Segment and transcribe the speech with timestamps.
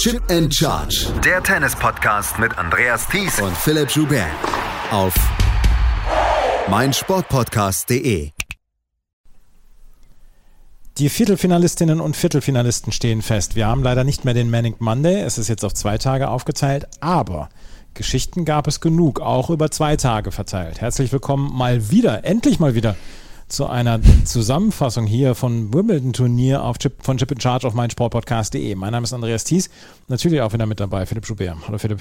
[0.00, 1.12] Chip and Charge.
[1.22, 4.30] Der Tennis-Podcast mit Andreas Thies und Philipp Joubert.
[4.90, 5.12] Auf
[6.70, 8.30] meinsportpodcast.de.
[10.96, 13.56] Die Viertelfinalistinnen und Viertelfinalisten stehen fest.
[13.56, 15.20] Wir haben leider nicht mehr den Manic Monday.
[15.20, 17.50] Es ist jetzt auf zwei Tage aufgeteilt, aber
[17.92, 20.80] Geschichten gab es genug, auch über zwei Tage verteilt.
[20.80, 22.96] Herzlich willkommen mal wieder, endlich mal wieder
[23.50, 28.74] zu einer Zusammenfassung hier von Wimbledon-Turnier auf Chip, von Chip in Charge auf meinsportpodcast.de.
[28.76, 29.68] Mein Name ist Andreas Thies,
[30.08, 31.56] natürlich auch wieder mit dabei, Philipp Schubert.
[31.66, 32.00] Hallo Philipp.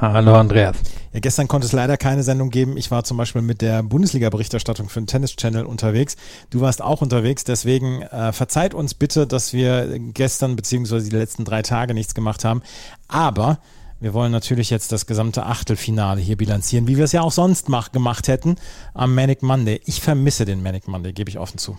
[0.00, 0.76] Hallo Andreas.
[1.12, 2.78] Ja, gestern konnte es leider keine Sendung geben.
[2.78, 6.16] Ich war zum Beispiel mit der Bundesliga-Berichterstattung für den Tennis-Channel unterwegs.
[6.48, 11.44] Du warst auch unterwegs, deswegen äh, verzeiht uns bitte, dass wir gestern beziehungsweise die letzten
[11.44, 12.62] drei Tage nichts gemacht haben.
[13.08, 13.58] Aber
[14.02, 17.68] wir wollen natürlich jetzt das gesamte Achtelfinale hier bilanzieren, wie wir es ja auch sonst
[17.68, 18.56] mach, gemacht hätten
[18.94, 19.80] am Manic Monday.
[19.86, 21.78] Ich vermisse den Manic Monday, gebe ich offen zu.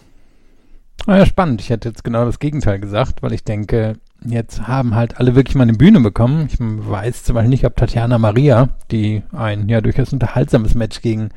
[1.06, 1.60] Ah ja, spannend.
[1.60, 5.56] Ich hätte jetzt genau das Gegenteil gesagt, weil ich denke, jetzt haben halt alle wirklich
[5.56, 6.48] mal eine Bühne bekommen.
[6.50, 11.30] Ich weiß zum Beispiel nicht, ob Tatjana Maria, die ein ja durchaus unterhaltsames Match gegen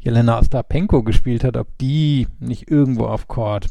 [0.00, 3.68] Jelena Ostapenko gespielt hat, ob die nicht irgendwo auf Court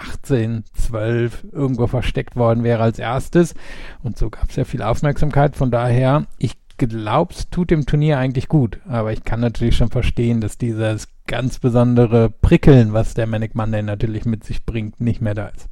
[0.00, 3.54] 18, 12 irgendwo versteckt worden wäre als erstes.
[4.02, 5.56] Und so gab es ja viel Aufmerksamkeit.
[5.56, 8.80] Von daher, ich glaube, es tut dem Turnier eigentlich gut.
[8.88, 13.82] Aber ich kann natürlich schon verstehen, dass dieses ganz besondere Prickeln, was der Manic Monday
[13.82, 15.68] natürlich mit sich bringt, nicht mehr da ist.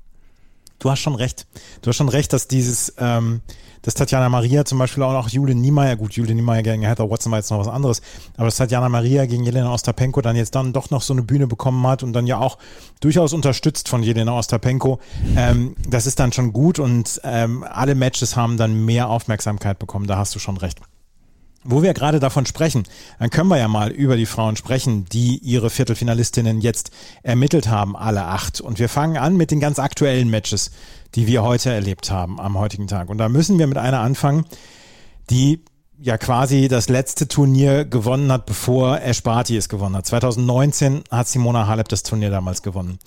[0.78, 1.46] Du hast schon recht.
[1.82, 3.40] Du hast schon recht, dass dieses, ähm,
[3.82, 7.32] dass Tatjana Maria zum Beispiel auch noch Jule Niemeyer, gut, Jule Niemeyer gegen Heather Watson
[7.32, 8.02] war jetzt noch was anderes,
[8.36, 11.46] aber dass Tatjana Maria gegen Jelena Ostapenko dann jetzt dann doch noch so eine Bühne
[11.46, 12.58] bekommen hat und dann ja auch
[13.00, 15.00] durchaus unterstützt von Jelena Ostapenko,
[15.36, 20.06] ähm, das ist dann schon gut und ähm, alle Matches haben dann mehr Aufmerksamkeit bekommen,
[20.06, 20.78] da hast du schon recht.
[21.64, 22.84] Wo wir gerade davon sprechen,
[23.18, 26.90] dann können wir ja mal über die Frauen sprechen, die ihre Viertelfinalistinnen jetzt
[27.22, 28.60] ermittelt haben, alle acht.
[28.60, 30.70] Und wir fangen an mit den ganz aktuellen Matches,
[31.14, 33.10] die wir heute erlebt haben am heutigen Tag.
[33.10, 34.44] Und da müssen wir mit einer anfangen,
[35.30, 35.64] die
[36.00, 40.06] ja quasi das letzte Turnier gewonnen hat, bevor Ash Barty es gewonnen hat.
[40.06, 42.98] 2019 hat Simona Halep das Turnier damals gewonnen.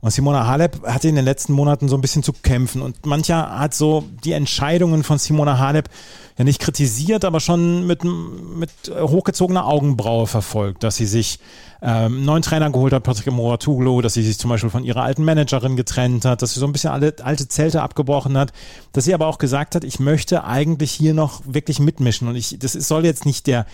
[0.00, 2.82] Und Simona Halep hatte in den letzten Monaten so ein bisschen zu kämpfen.
[2.82, 5.88] Und mancher hat so die Entscheidungen von Simona Halep
[6.36, 11.40] ja nicht kritisiert, aber schon mit, mit hochgezogener Augenbraue verfolgt, dass sie sich
[11.82, 15.24] ähm, neuen Trainer geholt hat, Patrick Moratuglu, dass sie sich zum Beispiel von ihrer alten
[15.24, 18.52] Managerin getrennt hat, dass sie so ein bisschen alle alte Zelte abgebrochen hat,
[18.92, 22.56] dass sie aber auch gesagt hat, ich möchte eigentlich hier noch wirklich mitmischen und ich,
[22.58, 23.66] das soll jetzt nicht der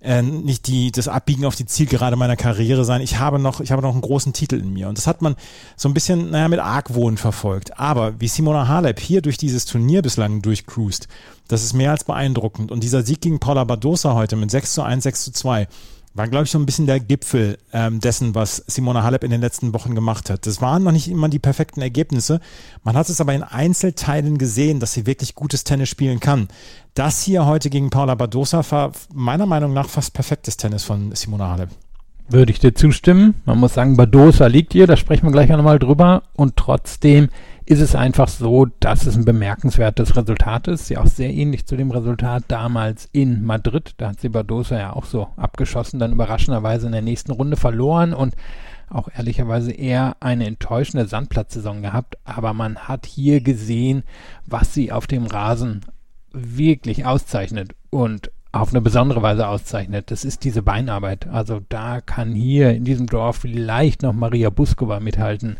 [0.00, 3.00] äh, nicht die, das Abbiegen auf die Zielgerade meiner Karriere sein.
[3.00, 4.88] Ich habe noch, ich habe noch einen großen Titel in mir.
[4.88, 5.36] Und das hat man
[5.76, 7.78] so ein bisschen, naja, mit Argwohn verfolgt.
[7.78, 11.08] Aber wie Simona Halep hier durch dieses Turnier bislang durchcruist,
[11.48, 12.70] das ist mehr als beeindruckend.
[12.70, 15.68] Und dieser Sieg gegen Paula Badosa heute mit 6 zu 1, 6 zu 2,
[16.18, 19.40] war, glaube ich, so ein bisschen der Gipfel ähm, dessen, was Simona Halep in den
[19.40, 20.46] letzten Wochen gemacht hat.
[20.46, 22.40] Das waren noch nicht immer die perfekten Ergebnisse.
[22.82, 26.48] Man hat es aber in Einzelteilen gesehen, dass sie wirklich gutes Tennis spielen kann.
[26.94, 31.50] Das hier heute gegen Paula Badosa war meiner Meinung nach fast perfektes Tennis von Simona
[31.50, 31.70] Halep.
[32.28, 33.34] Würde ich dir zustimmen.
[33.46, 36.24] Man muss sagen, Badosa liegt ihr, da sprechen wir gleich nochmal drüber.
[36.34, 37.28] Und trotzdem
[37.68, 40.88] ist es einfach so, dass es ein bemerkenswertes Resultat ist.
[40.88, 43.92] Ja, auch sehr ähnlich zu dem Resultat damals in Madrid.
[43.98, 48.14] Da hat sie Badosa ja auch so abgeschossen, dann überraschenderweise in der nächsten Runde verloren
[48.14, 48.36] und
[48.88, 52.16] auch ehrlicherweise eher eine enttäuschende Sandplatzsaison gehabt.
[52.24, 54.02] Aber man hat hier gesehen,
[54.46, 55.82] was sie auf dem Rasen
[56.32, 60.10] wirklich auszeichnet und auf eine besondere Weise auszeichnet.
[60.10, 61.26] Das ist diese Beinarbeit.
[61.26, 65.58] Also da kann hier in diesem Dorf vielleicht noch Maria Buskova mithalten.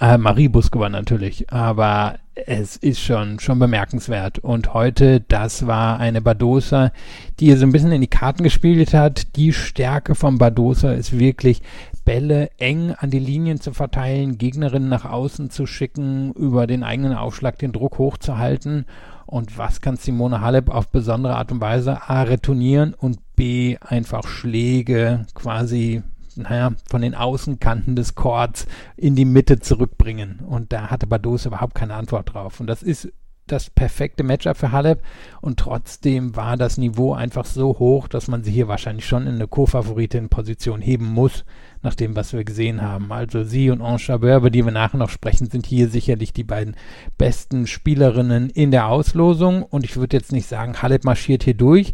[0.00, 4.40] Äh, Marie Buskova natürlich, aber es ist schon, schon bemerkenswert.
[4.40, 6.90] Und heute, das war eine Badosa,
[7.38, 9.36] die so ein bisschen in die Karten gespielt hat.
[9.36, 11.62] Die Stärke von Badosa ist wirklich,
[12.04, 17.14] Bälle eng an die Linien zu verteilen, Gegnerinnen nach außen zu schicken, über den eigenen
[17.14, 18.86] Aufschlag den Druck hochzuhalten.
[19.26, 24.26] Und was kann Simone Halep auf besondere Art und Weise A retournieren und B einfach
[24.26, 26.02] Schläge quasi
[26.36, 30.40] naja, von den Außenkanten des Chords in die Mitte zurückbringen.
[30.46, 32.60] Und da hatte Bados überhaupt keine Antwort drauf.
[32.60, 33.08] Und das ist
[33.46, 35.02] das perfekte Matchup für Halep
[35.42, 39.34] und trotzdem war das Niveau einfach so hoch, dass man sie hier wahrscheinlich schon in
[39.34, 41.44] eine Co-Favoritin-Position heben muss,
[41.82, 43.12] nach dem, was wir gesehen haben.
[43.12, 46.76] Also sie und Ange über die wir nachher noch sprechen, sind hier sicherlich die beiden
[47.18, 51.92] besten Spielerinnen in der Auslosung und ich würde jetzt nicht sagen, Halep marschiert hier durch,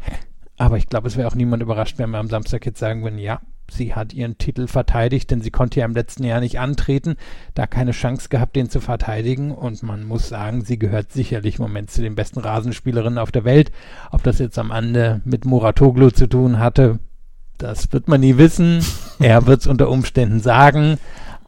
[0.57, 3.19] aber ich glaube, es wäre auch niemand überrascht, wenn wir am Samstag jetzt sagen würden,
[3.19, 3.41] ja,
[3.73, 7.17] sie hat ihren Titel verteidigt, denn sie konnte ja im letzten Jahr nicht antreten,
[7.55, 9.53] da keine Chance gehabt, den zu verteidigen.
[9.53, 13.45] Und man muss sagen, sie gehört sicherlich im Moment zu den besten Rasenspielerinnen auf der
[13.45, 13.73] Welt.
[14.11, 16.99] Ob das jetzt am Ende mit Muratoglu zu tun hatte,
[17.59, 18.85] das wird man nie wissen.
[19.19, 20.99] er wird es unter Umständen sagen.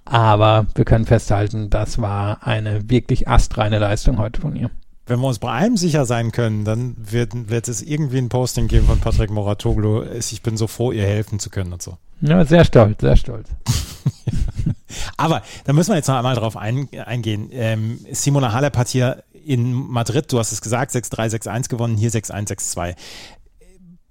[0.04, 4.70] Aber wir können festhalten, das war eine wirklich astreine Leistung heute von ihr.
[5.06, 8.68] wenn wir uns bei einem sicher sein können, dann wird, wird es irgendwie ein Posting
[8.68, 10.04] geben von Patrick Moratoglu.
[10.18, 11.98] Ich bin so froh, ihr helfen zu können und so.
[12.22, 13.48] Ja, sehr stolz, sehr stolz.
[15.16, 17.48] Aber da müssen wir jetzt noch einmal drauf ein, eingehen.
[17.52, 22.10] Ähm, Simona Halep hat hier in Madrid, du hast es gesagt, 6-3, 6-1 gewonnen, hier
[22.10, 22.94] 6-1, 6-2.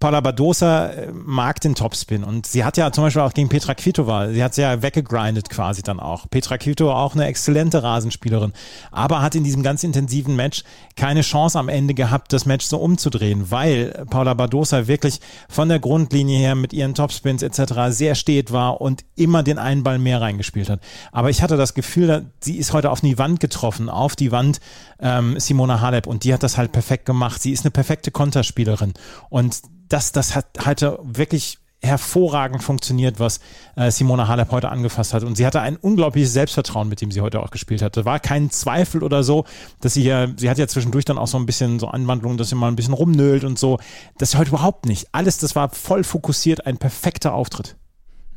[0.01, 3.75] Paula Badosa äh, mag den Topspin und sie hat ja zum Beispiel auch gegen Petra
[3.75, 6.27] Kvitova, sie hat sie ja weggegrindet quasi dann auch.
[6.27, 8.51] Petra Kvitova auch eine exzellente Rasenspielerin,
[8.91, 10.63] aber hat in diesem ganz intensiven Match
[10.95, 15.79] keine Chance am Ende gehabt, das Match so umzudrehen, weil Paula Badosa wirklich von der
[15.79, 17.73] Grundlinie her mit ihren Topspins etc.
[17.89, 20.81] sehr steht war und immer den einen Ball mehr reingespielt hat.
[21.11, 24.61] Aber ich hatte das Gefühl, sie ist heute auf die Wand getroffen, auf die Wand
[24.99, 27.39] ähm, Simona Halep und die hat das halt perfekt gemacht.
[27.39, 28.93] Sie ist eine perfekte Konterspielerin
[29.29, 33.39] und das, das hat halt wirklich hervorragend funktioniert, was
[33.75, 35.23] äh, Simona Halep heute angefasst hat.
[35.23, 37.97] Und sie hatte ein unglaubliches Selbstvertrauen, mit dem sie heute auch gespielt hat.
[37.97, 39.45] Da war kein Zweifel oder so,
[39.79, 42.49] dass sie ja, sie hat ja zwischendurch dann auch so ein bisschen so Anwandlungen, dass
[42.49, 43.79] sie mal ein bisschen rumnölt und so.
[44.19, 45.07] Das heute überhaupt nicht.
[45.11, 47.75] Alles, das war voll fokussiert, ein perfekter Auftritt.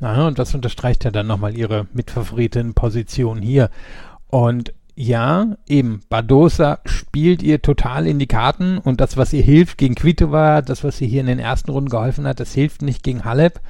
[0.01, 3.71] Na, und das unterstreicht ja dann nochmal ihre Mitfavoritin-Position hier.
[4.29, 9.77] Und ja, eben, Badosa spielt ihr total in die Karten und das, was ihr hilft
[9.77, 13.03] gegen Kvitova, das, was sie hier in den ersten Runden geholfen hat, das hilft nicht
[13.03, 13.61] gegen Halep.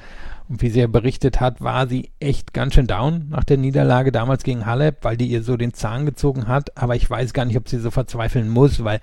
[0.47, 4.11] Und wie sie ja berichtet hat, war sie echt ganz schön down nach der Niederlage
[4.11, 6.77] damals gegen Halep, weil die ihr so den Zahn gezogen hat.
[6.77, 8.99] Aber ich weiß gar nicht, ob sie so verzweifeln muss, weil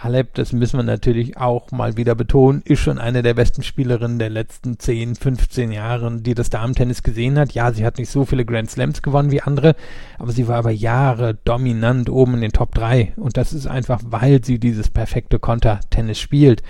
[0.00, 4.18] Halep, das müssen wir natürlich auch mal wieder betonen, ist schon eine der besten Spielerinnen
[4.18, 7.52] der letzten 10, 15 Jahre, die das Damen-Tennis gesehen hat.
[7.52, 9.76] Ja, sie hat nicht so viele Grand Slams gewonnen wie andere,
[10.18, 13.14] aber sie war über Jahre dominant oben in den Top 3.
[13.16, 16.62] Und das ist einfach, weil sie dieses perfekte Konter-Tennis spielt.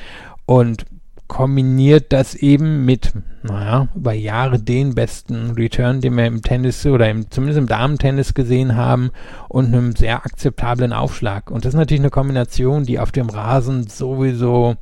[0.47, 0.85] Und
[1.27, 3.13] kombiniert das eben mit,
[3.43, 8.35] naja, über Jahre den besten Return, den wir im Tennis oder im, zumindest im Damen-Tennis
[8.35, 9.11] gesehen haben
[9.49, 11.51] und einem sehr akzeptablen Aufschlag.
[11.51, 14.77] Und das ist natürlich eine Kombination, die auf dem Rasen sowieso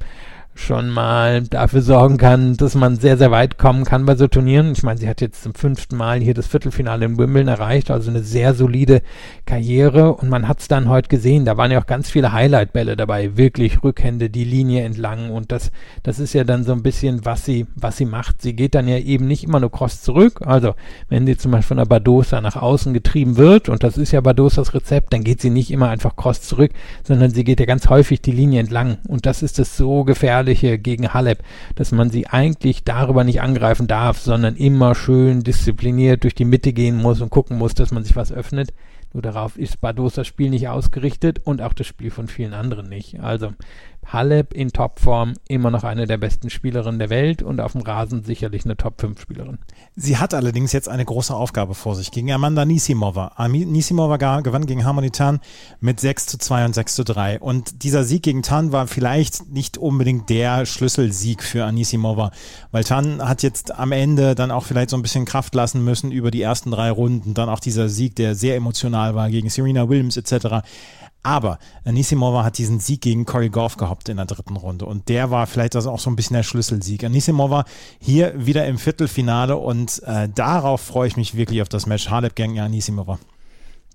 [0.54, 4.72] schon mal dafür sorgen kann, dass man sehr, sehr weit kommen kann bei so Turnieren.
[4.72, 8.10] Ich meine, sie hat jetzt zum fünften Mal hier das Viertelfinale in Wimbledon erreicht, also
[8.10, 9.02] eine sehr solide
[9.46, 10.12] Karriere.
[10.14, 13.36] Und man hat es dann heute gesehen, da waren ja auch ganz viele Highlight-Bälle dabei,
[13.36, 15.30] wirklich Rückhände, die Linie entlang.
[15.30, 15.72] Und das,
[16.02, 18.42] das ist ja dann so ein bisschen, was sie, was sie macht.
[18.42, 20.74] Sie geht dann ja eben nicht immer nur cross zurück, also
[21.08, 24.20] wenn sie zum Beispiel von der Badosa nach außen getrieben wird und das ist ja
[24.20, 26.72] Badosas Rezept, dann geht sie nicht immer einfach cross zurück,
[27.06, 28.98] sondern sie geht ja ganz häufig die Linie entlang.
[29.08, 31.42] Und das ist das so gefährlich Gefährliche gegen Halep,
[31.76, 36.72] dass man sie eigentlich darüber nicht angreifen darf, sondern immer schön diszipliniert durch die Mitte
[36.72, 38.72] gehen muss und gucken muss, dass man sich was öffnet.
[39.12, 43.20] Nur darauf ist Badosas Spiel nicht ausgerichtet und auch das Spiel von vielen anderen nicht.
[43.20, 43.52] Also
[44.06, 48.24] Halep in Topform, immer noch eine der besten Spielerinnen der Welt und auf dem Rasen
[48.24, 49.58] sicherlich eine Top-5-Spielerin.
[49.96, 53.32] Sie hat allerdings jetzt eine große Aufgabe vor sich gegen Amanda Nisimova.
[53.48, 55.40] Nisimova gewann gegen Harmony Tan
[55.80, 57.40] mit 6 zu 2 und 6 zu 3.
[57.40, 62.32] Und dieser Sieg gegen Tan war vielleicht nicht unbedingt der Schlüsselsieg für Anisimova,
[62.70, 66.12] weil Tan hat jetzt am Ende dann auch vielleicht so ein bisschen Kraft lassen müssen
[66.12, 67.34] über die ersten drei Runden.
[67.34, 70.66] Dann auch dieser Sieg, der sehr emotional war gegen Serena Williams etc.
[71.22, 75.30] Aber Anisimova hat diesen Sieg gegen Corey Goff gehabt in der dritten Runde und der
[75.30, 77.04] war vielleicht also auch so ein bisschen der Schlüsselsieg.
[77.04, 77.64] Anisimova
[78.00, 82.34] hier wieder im Viertelfinale und äh, darauf freue ich mich wirklich auf das Match Halep
[82.34, 83.18] gegen Anisimova.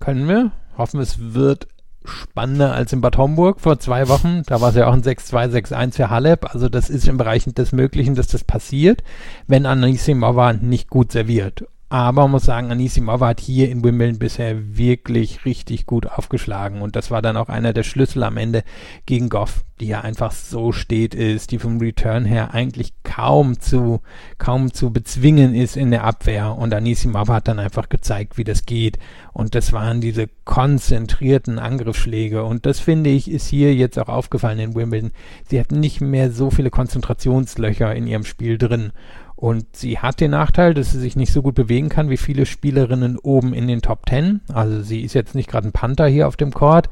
[0.00, 0.52] Können wir?
[0.78, 1.68] Hoffen, es wird
[2.04, 4.42] spannender als in Bad Homburg vor zwei Wochen.
[4.46, 6.54] Da war es ja auch ein 6-2, 6-1 für Halep.
[6.54, 9.02] Also das ist im Bereich des Möglichen, dass das passiert,
[9.46, 11.64] wenn Anisimova nicht gut serviert.
[11.90, 16.82] Aber man muss sagen, Anisimova hat hier in Wimbledon bisher wirklich richtig gut aufgeschlagen.
[16.82, 18.62] Und das war dann auch einer der Schlüssel am Ende
[19.06, 24.02] gegen Goff, die ja einfach so steht ist, die vom Return her eigentlich kaum zu,
[24.36, 26.58] kaum zu bezwingen ist in der Abwehr.
[26.58, 28.98] Und Anisimova hat dann einfach gezeigt, wie das geht.
[29.32, 32.44] Und das waren diese konzentrierten Angriffsschläge.
[32.44, 35.12] Und das finde ich, ist hier jetzt auch aufgefallen in Wimbledon.
[35.48, 38.92] Sie hat nicht mehr so viele Konzentrationslöcher in ihrem Spiel drin.
[39.38, 42.44] Und sie hat den Nachteil, dass sie sich nicht so gut bewegen kann wie viele
[42.44, 44.40] Spielerinnen oben in den Top Ten.
[44.52, 46.88] Also sie ist jetzt nicht gerade ein Panther hier auf dem Court.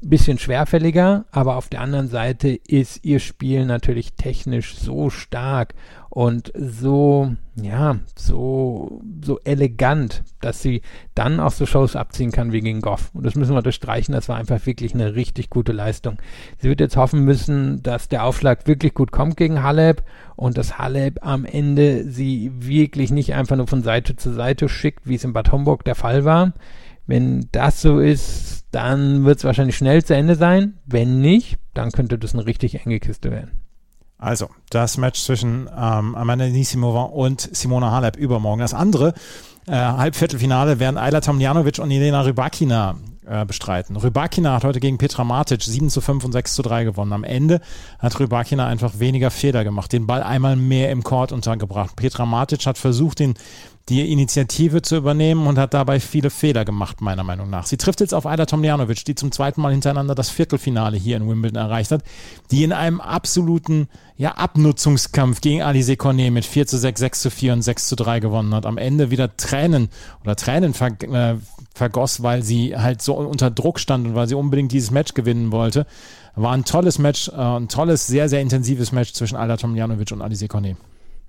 [0.00, 5.74] Bisschen schwerfälliger, aber auf der anderen Seite ist ihr Spiel natürlich technisch so stark
[6.14, 10.82] und so, ja, so, so elegant, dass sie
[11.16, 13.10] dann auch so Shows abziehen kann wie gegen Goff.
[13.14, 16.18] Und das müssen wir unterstreichen, das war einfach wirklich eine richtig gute Leistung.
[16.58, 20.04] Sie wird jetzt hoffen müssen, dass der Aufschlag wirklich gut kommt gegen Halep
[20.36, 25.08] und dass Halep am Ende sie wirklich nicht einfach nur von Seite zu Seite schickt,
[25.08, 26.52] wie es in Bad Homburg der Fall war.
[27.08, 30.74] Wenn das so ist, dann wird es wahrscheinlich schnell zu Ende sein.
[30.86, 33.63] Wenn nicht, dann könnte das eine richtig enge Kiste werden.
[34.18, 38.60] Also, das Match zwischen ähm, Amanda Nisimova und Simona Halep übermorgen.
[38.60, 39.14] Das andere
[39.66, 43.96] äh, Halbviertelfinale werden Ayla Tomljanovic und Jelena Rybakina äh, bestreiten.
[43.96, 47.12] Rybakina hat heute gegen Petra Matic 7 zu 5 und 6 zu 3 gewonnen.
[47.12, 47.60] Am Ende
[47.98, 51.96] hat Rybakina einfach weniger Fehler gemacht, den Ball einmal mehr im Court untergebracht.
[51.96, 53.34] Petra Matic hat versucht, den
[53.90, 57.66] die Initiative zu übernehmen und hat dabei viele Fehler gemacht, meiner Meinung nach.
[57.66, 61.28] Sie trifft jetzt auf Aida Tomljanovic, die zum zweiten Mal hintereinander das Viertelfinale hier in
[61.28, 62.02] Wimbledon erreicht hat,
[62.50, 67.30] die in einem absoluten ja, Abnutzungskampf gegen Alice Cornet mit 4 zu 6, 6 zu
[67.30, 68.64] 4 und 6 zu 3 gewonnen hat.
[68.64, 69.90] Am Ende wieder Tränen
[70.22, 71.36] oder Tränen ver äh,
[71.74, 75.52] vergoss, weil sie halt so unter Druck stand und weil sie unbedingt dieses Match gewinnen
[75.52, 75.86] wollte.
[76.36, 80.22] War ein tolles Match, äh, ein tolles, sehr, sehr intensives Match zwischen Aida Tomljanovic und
[80.22, 80.76] Alice Cornet.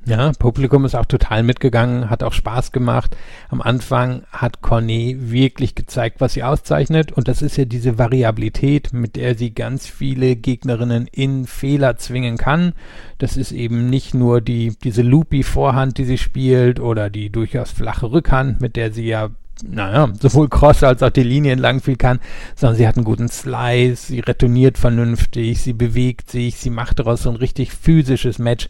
[0.07, 3.17] Ja, Publikum ist auch total mitgegangen, hat auch Spaß gemacht.
[3.49, 7.11] Am Anfang hat Cornet wirklich gezeigt, was sie auszeichnet.
[7.11, 12.37] Und das ist ja diese Variabilität, mit der sie ganz viele Gegnerinnen in Fehler zwingen
[12.37, 12.73] kann.
[13.17, 17.71] Das ist eben nicht nur die, diese loopy Vorhand, die sie spielt oder die durchaus
[17.71, 19.31] flache Rückhand, mit der sie ja
[19.63, 22.19] naja, sowohl Cross als auch die Linie entlang viel kann,
[22.55, 27.23] sondern sie hat einen guten Slice, sie retourniert vernünftig, sie bewegt sich, sie macht daraus
[27.23, 28.67] so ein richtig physisches Match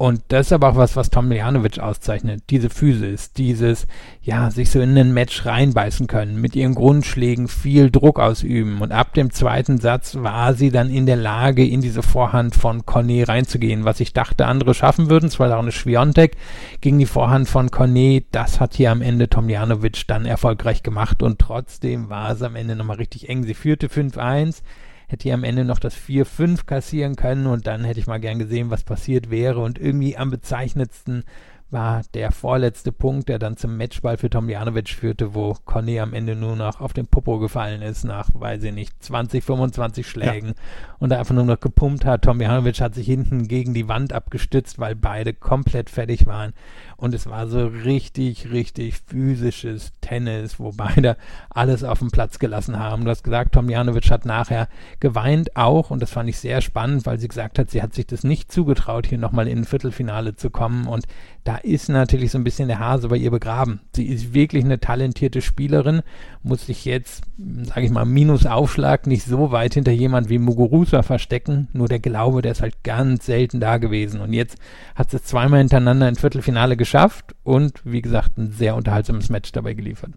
[0.00, 2.44] und das ist aber auch was, was Tom Tomljanovic auszeichnet.
[2.48, 3.86] Diese Physis, dieses,
[4.22, 8.80] ja, sich so in ein Match reinbeißen können, mit ihren Grundschlägen viel Druck ausüben.
[8.80, 12.86] Und ab dem zweiten Satz war sie dann in der Lage, in diese Vorhand von
[12.86, 15.26] Cornet reinzugehen, was ich dachte, andere schaffen würden.
[15.26, 16.34] Es war auch eine Schwiontek
[16.80, 18.24] gegen die Vorhand von Cornet.
[18.32, 21.22] Das hat hier am Ende Tom Tomljanovic dann erfolgreich gemacht.
[21.22, 23.42] Und trotzdem war es am Ende nochmal richtig eng.
[23.42, 24.62] Sie führte 5-1
[25.10, 28.38] hätte hier am Ende noch das 4-5 kassieren können und dann hätte ich mal gern
[28.38, 29.60] gesehen, was passiert wäre.
[29.60, 31.24] Und irgendwie am bezeichnetsten
[31.70, 36.34] war der vorletzte Punkt, der dann zum Matchball für Tomljanovic führte, wo Conny am Ende
[36.34, 40.54] nur noch auf den Popo gefallen ist, nach, weiß ich nicht, 20, 25 Schlägen ja.
[40.98, 42.22] und einfach nur noch gepumpt hat.
[42.22, 46.52] Tomljanovic hat sich hinten gegen die Wand abgestützt, weil beide komplett fertig waren.
[46.96, 51.16] Und es war so richtig, richtig physisches Tennis, wo beide
[51.48, 53.04] alles auf dem Platz gelassen haben.
[53.04, 57.06] Du hast gesagt, Tom Janovic hat nachher geweint auch und das fand ich sehr spannend,
[57.06, 60.36] weil sie gesagt hat, sie hat sich das nicht zugetraut, hier nochmal in ein Viertelfinale
[60.36, 61.06] zu kommen und
[61.44, 63.80] da ist natürlich so ein bisschen der Hase bei ihr begraben.
[63.94, 66.02] Sie ist wirklich eine talentierte Spielerin,
[66.42, 67.22] muss sich jetzt,
[67.62, 71.98] sage ich mal, minus Aufschlag nicht so weit hinter jemand wie Muguruza verstecken, nur der
[71.98, 74.56] Glaube, der ist halt ganz selten da gewesen und jetzt
[74.94, 79.52] hat sie zweimal hintereinander ein Viertelfinale geschafft geschafft und wie gesagt ein sehr unterhaltsames Match
[79.52, 80.10] dabei geliefert.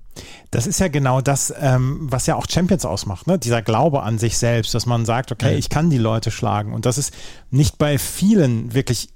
[0.52, 3.38] Das ist ja genau das, ähm, was ja auch Champions ausmacht, ne?
[3.38, 5.58] dieser Glaube an sich selbst, dass man sagt, okay, ja.
[5.58, 7.14] ich kann die Leute schlagen und das ist
[7.52, 9.10] nicht bei vielen wirklich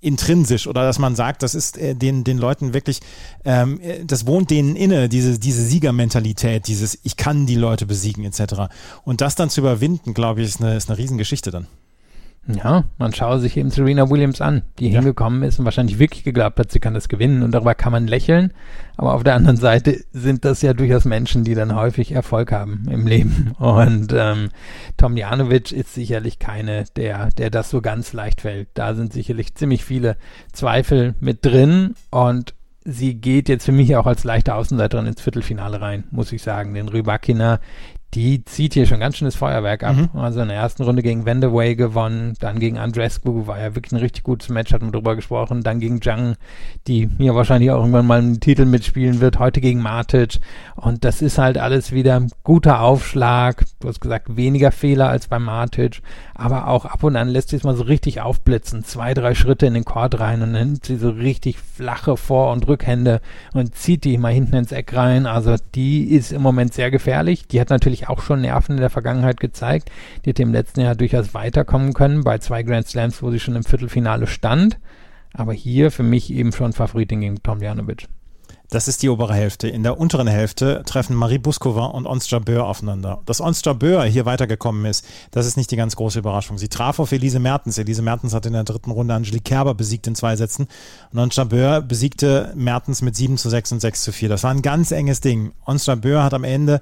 [0.00, 3.00] intrinsisch oder dass man sagt, das ist äh, den, den Leuten wirklich,
[3.44, 8.72] ähm, das wohnt denen inne, diese, diese Siegermentalität, dieses ich kann die Leute besiegen etc.
[9.04, 11.66] Und das dann zu überwinden, glaube ich, ist eine, ist eine Riesengeschichte dann.
[12.48, 15.00] Ja, man schaue sich eben Serena Williams an, die ja.
[15.00, 18.06] hingekommen ist und wahrscheinlich wirklich geglaubt hat, sie kann das gewinnen und darüber kann man
[18.06, 18.52] lächeln.
[18.96, 22.86] Aber auf der anderen Seite sind das ja durchaus Menschen, die dann häufig Erfolg haben
[22.90, 23.52] im Leben.
[23.58, 24.48] Und ähm,
[24.96, 28.68] Tom Janovic ist sicherlich keine, der, der das so ganz leicht fällt.
[28.72, 30.16] Da sind sicherlich ziemlich viele
[30.52, 32.54] Zweifel mit drin und
[32.86, 36.72] sie geht jetzt für mich auch als leichte Außenseiterin ins Viertelfinale rein, muss ich sagen.
[36.74, 37.60] Den Rybakina,
[38.16, 39.94] die zieht hier schon ganz schönes Feuerwerk ab.
[39.94, 40.18] Mhm.
[40.18, 43.98] Also in der ersten Runde gegen Vandeway gewonnen, dann gegen Andrescu, war ja wirklich ein
[43.98, 46.36] richtig gutes Match, hat man drüber gesprochen, dann gegen Zhang,
[46.86, 50.38] die mir wahrscheinlich auch irgendwann mal einen Titel mitspielen wird, heute gegen Matic.
[50.76, 55.38] Und das ist halt alles wieder guter Aufschlag, du hast gesagt, weniger Fehler als bei
[55.38, 56.00] Matic,
[56.34, 59.66] aber auch ab und an lässt sie es mal so richtig aufblitzen, zwei, drei Schritte
[59.66, 63.20] in den Court rein und dann nimmt sie so richtig flache Vor- und Rückhände
[63.52, 67.46] und zieht die mal hinten ins Eck rein, also die ist im Moment sehr gefährlich,
[67.46, 69.90] die hat natürlich auch schon Nerven in der Vergangenheit gezeigt.
[70.24, 73.56] Die hätte im letzten Jahr durchaus weiterkommen können bei zwei Grand Slams, wo sie schon
[73.56, 74.78] im Viertelfinale stand.
[75.32, 78.08] Aber hier für mich eben schon Favoritin gegen Tom Janovic.
[78.70, 79.68] Das ist die obere Hälfte.
[79.68, 83.22] In der unteren Hälfte treffen Marie Buskova und Ons Jabeur aufeinander.
[83.24, 86.58] Dass Ons Jabeur hier weitergekommen ist, das ist nicht die ganz große Überraschung.
[86.58, 87.78] Sie traf auf Elise Mertens.
[87.78, 90.66] Elise Mertens hat in der dritten Runde Angelique Kerber besiegt in zwei Sätzen.
[91.12, 94.28] Und Ons Jabeur besiegte Mertens mit 7 zu 6 und 6 zu 4.
[94.28, 95.52] Das war ein ganz enges Ding.
[95.64, 96.80] Ons Jabeur hat am Ende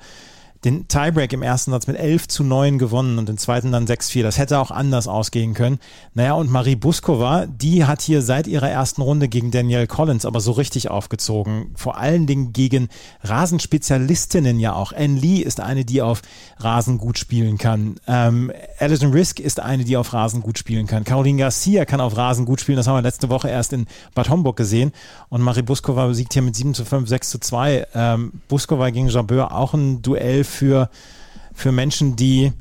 [0.64, 4.22] den Tiebreak im ersten Satz mit 11 zu 9 gewonnen und den zweiten dann 6-4.
[4.22, 5.78] Das hätte auch anders ausgehen können.
[6.14, 10.40] Naja, und Marie Buskova, die hat hier seit ihrer ersten Runde gegen Danielle Collins aber
[10.40, 11.72] so richtig aufgezogen.
[11.74, 12.88] Vor allen Dingen gegen
[13.22, 14.92] Rasenspezialistinnen ja auch.
[14.92, 16.22] Anne Lee ist eine, die auf
[16.58, 17.96] Rasen gut spielen kann.
[18.06, 21.04] Ähm, Alison Risk ist eine, die auf Rasen gut spielen kann.
[21.04, 22.76] Caroline Garcia kann auf Rasen gut spielen.
[22.76, 24.92] Das haben wir letzte Woche erst in Bad Homburg gesehen.
[25.28, 27.86] Und Marie Buskova besiegt hier mit 7 zu 5, 6 zu 2.
[27.94, 30.88] Ähm, Buskova gegen Jabeur auch ein Duell für,
[31.52, 32.52] für Menschen, die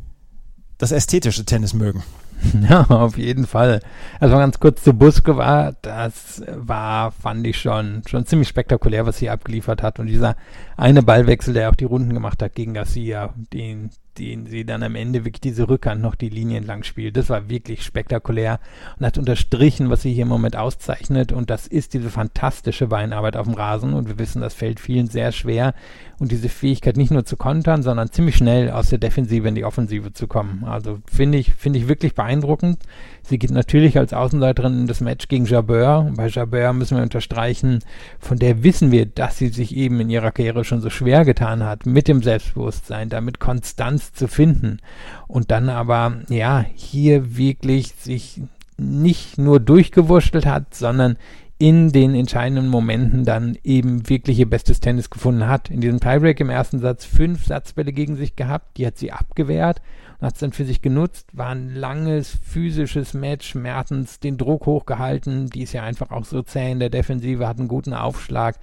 [0.78, 2.04] das ästhetische Tennis mögen.
[2.70, 3.80] Ja, auf jeden Fall.
[4.20, 9.18] Also ganz kurz zu Buske war, das war, fand ich schon, schon ziemlich spektakulär, was
[9.18, 10.00] sie abgeliefert hat.
[10.00, 10.36] Und dieser
[10.76, 14.96] eine Ballwechsel, der auch die Runden gemacht hat gegen Garcia, den, den sie dann am
[14.96, 17.18] Ende wirklich diese Rückhand noch die Linie entlang spielt.
[17.18, 18.60] Das war wirklich spektakulär
[18.98, 21.32] und hat unterstrichen, was sie hier im Moment auszeichnet.
[21.32, 23.94] Und das ist diese fantastische Beinarbeit auf dem Rasen.
[23.94, 25.74] Und wir wissen, das fällt vielen sehr schwer.
[26.20, 29.66] Und diese Fähigkeit nicht nur zu kontern, sondern ziemlich schnell aus der Defensive in die
[29.66, 30.64] Offensive zu kommen.
[30.64, 32.80] Also finde ich, finde ich wirklich beeindruckend.
[33.24, 36.12] Sie geht natürlich als Außenseiterin in das Match gegen Jabeur.
[36.16, 37.80] Bei Jabeur müssen wir unterstreichen,
[38.20, 41.64] von der wissen wir, dass sie sich eben in ihrer Karriere schon so schwer getan
[41.64, 44.80] hat, mit dem Selbstbewusstsein, damit Konstanz zu finden.
[45.28, 48.42] Und dann aber, ja, hier wirklich sich
[48.78, 51.18] nicht nur durchgewurschtelt hat, sondern
[51.60, 55.70] in den entscheidenden Momenten dann eben wirklich ihr bestes Tennis gefunden hat.
[55.70, 59.82] In diesem Tiebreak im ersten Satz fünf Satzbälle gegen sich gehabt, die hat sie abgewehrt
[60.26, 65.50] hat es dann für sich genutzt, war ein langes physisches Match, Mertens den Druck hochgehalten,
[65.50, 68.58] die ist ja einfach auch so zäh in der Defensive, hat einen guten Aufschlag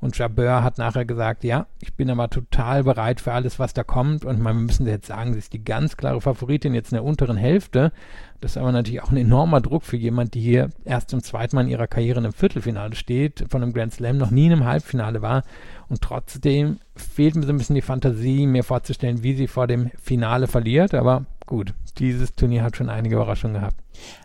[0.00, 3.82] und Jabeur hat nachher gesagt, ja, ich bin aber total bereit für alles, was da
[3.82, 7.04] kommt und man müssen jetzt sagen, sie ist die ganz klare Favoritin jetzt in der
[7.04, 7.92] unteren Hälfte.
[8.40, 11.56] Das ist aber natürlich auch ein enormer Druck für jemand, die hier erst zum zweiten
[11.56, 14.52] Mal in ihrer Karriere in einem Viertelfinale steht, von einem Grand Slam noch nie in
[14.52, 15.42] einem Halbfinale war
[15.88, 19.90] und trotzdem fehlt mir so ein bisschen die Fantasie, mir vorzustellen, wie sie vor dem
[20.02, 20.94] Finale verliert.
[20.94, 23.76] Aber gut, dieses Turnier hat schon einige Überraschungen gehabt.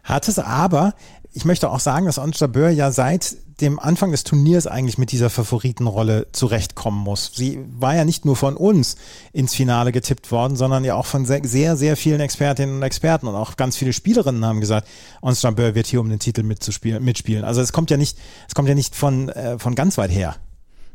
[0.03, 0.93] Hat es aber,
[1.31, 5.11] ich möchte auch sagen, dass Ons Jabeur ja seit dem Anfang des Turniers eigentlich mit
[5.11, 7.31] dieser Favoritenrolle zurechtkommen muss.
[7.35, 8.95] Sie war ja nicht nur von uns
[9.33, 13.35] ins Finale getippt worden, sondern ja auch von sehr, sehr, vielen Expertinnen und Experten und
[13.35, 14.87] auch ganz viele Spielerinnen haben gesagt,
[15.21, 17.43] Ons Jabeur wird hier um den Titel mitzuspielen, mitspielen.
[17.43, 20.35] Also es kommt ja nicht, es kommt ja nicht von, äh, von ganz weit her.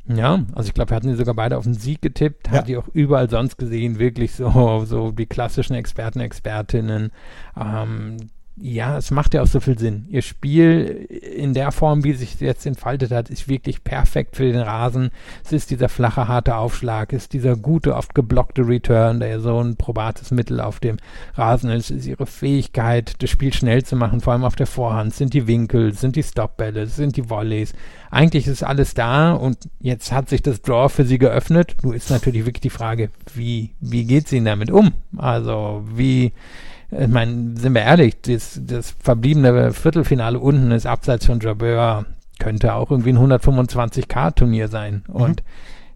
[0.08, 2.58] Ja, also ich glaube, wir hatten die sogar beide auf den Sieg getippt, ja.
[2.58, 7.10] hat die auch überall sonst gesehen, wirklich so, so die klassischen Experten, Expertinnen.
[7.56, 8.16] Ähm,
[8.58, 10.06] ja, es macht ja auch so viel Sinn.
[10.08, 14.62] Ihr Spiel in der Form, wie sich jetzt entfaltet hat, ist wirklich perfekt für den
[14.62, 15.10] Rasen.
[15.44, 19.40] Es ist dieser flache, harte Aufschlag, es ist dieser gute, oft geblockte Return, der ja
[19.40, 20.96] so ein probates Mittel auf dem
[21.34, 21.90] Rasen ist.
[21.90, 25.12] Es ist ihre Fähigkeit, das Spiel schnell zu machen, vor allem auf der Vorhand.
[25.12, 27.74] Es sind die Winkel, es sind die Stopbälle, es sind die Volleys.
[28.10, 31.76] Eigentlich ist alles da und jetzt hat sich das Draw für sie geöffnet.
[31.82, 34.94] Nur ist natürlich wirklich die Frage, wie, wie geht sie damit um?
[35.18, 36.32] Also, wie,
[36.98, 42.06] ich meine, sind wir ehrlich, das, das verbliebene Viertelfinale unten ist abseits von Jabeur,
[42.38, 45.04] könnte auch irgendwie ein 125k-Turnier sein.
[45.08, 45.14] Mhm.
[45.14, 45.42] Und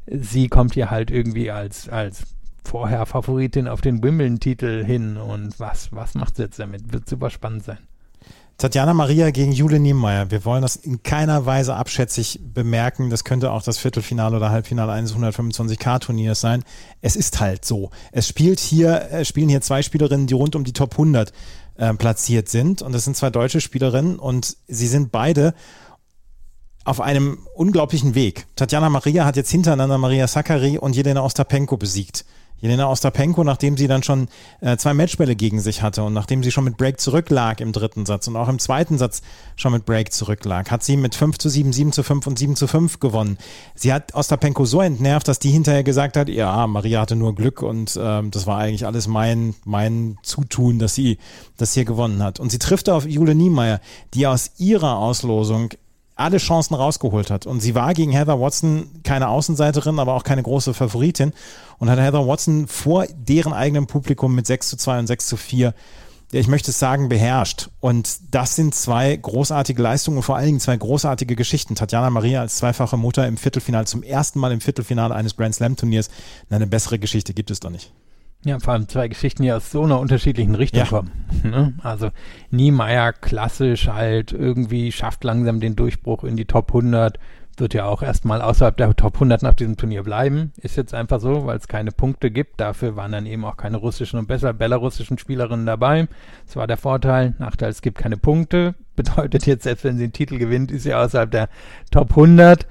[0.07, 2.25] sie kommt hier halt irgendwie als, als
[2.65, 5.17] vorher Favoritin auf den Wimbledon-Titel hin.
[5.17, 6.93] Und was, was macht sie jetzt damit?
[6.93, 7.79] Wird super spannend sein.
[8.61, 10.31] Tatjana Maria gegen Jule Niemeyer.
[10.31, 13.09] Wir wollen das in keiner Weise abschätzig bemerken.
[13.09, 16.63] Das könnte auch das Viertelfinale oder Halbfinale eines 125k-Turniers sein.
[17.01, 17.89] Es ist halt so.
[18.13, 21.33] Es spielt hier, äh, spielen hier zwei Spielerinnen, die rund um die Top 100
[21.77, 22.83] äh, platziert sind.
[22.83, 25.55] Und das sind zwei deutsche Spielerinnen und sie sind beide
[26.85, 28.45] auf einem unglaublichen Weg.
[28.57, 32.27] Tatjana Maria hat jetzt hintereinander Maria Sakkari und Jelena Ostapenko besiegt.
[32.61, 34.29] Jelena Ostapenko, nachdem sie dann schon
[34.61, 38.07] äh, zwei Matchbälle gegen sich hatte und nachdem sie schon mit Break zurücklag im dritten
[38.07, 39.23] Satz und auch im zweiten Satz
[39.57, 42.57] schon mit Break zurücklag, hat sie mit 5 zu 7, 7 zu 5 und 7
[42.57, 43.39] zu 5 gewonnen.
[43.75, 47.63] Sie hat Ostapenko so entnervt, dass die hinterher gesagt hat, ja, Maria hatte nur Glück
[47.63, 51.19] und ähm, das war eigentlich alles mein, mein Zutun, dass sie
[51.57, 52.41] das hier gewonnen hat.
[52.41, 53.81] Und sie trifft auf Jule Niemeyer,
[54.15, 55.71] die aus ihrer Auslosung
[56.21, 57.47] alle Chancen rausgeholt hat.
[57.47, 61.33] Und sie war gegen Heather Watson keine Außenseiterin, aber auch keine große Favoritin
[61.79, 65.37] und hat Heather Watson vor deren eigenem Publikum mit 6 zu 2 und 6 zu
[65.37, 65.75] 4
[66.33, 67.71] ich möchte es sagen, beherrscht.
[67.81, 71.75] Und das sind zwei großartige Leistungen und vor allen Dingen zwei großartige Geschichten.
[71.75, 75.77] Tatjana Maria als zweifache Mutter im Viertelfinale, zum ersten Mal im Viertelfinale eines Grand Slam
[75.77, 76.09] Turniers.
[76.49, 77.93] Eine bessere Geschichte gibt es doch nicht.
[78.45, 80.87] Ja, vor allem zwei Geschichten, die aus so einer unterschiedlichen Richtung ja.
[80.87, 81.11] kommen.
[81.45, 81.75] Ne?
[81.83, 82.11] Also
[82.51, 87.19] Niemeyer klassisch halt irgendwie schafft langsam den Durchbruch in die Top 100,
[87.61, 90.53] wird ja auch erstmal außerhalb der Top 100 nach diesem Turnier bleiben.
[90.57, 92.61] Ist jetzt einfach so, weil es keine Punkte gibt.
[92.61, 96.09] Dafür waren dann eben auch keine russischen und besser belarussischen Spielerinnen dabei.
[96.47, 97.35] Das war der Vorteil.
[97.39, 98.75] Nachteil, es gibt keine Punkte.
[98.97, 101.49] Bedeutet jetzt, selbst wenn sie den Titel gewinnt, ist sie außerhalb der
[101.91, 102.67] Top 100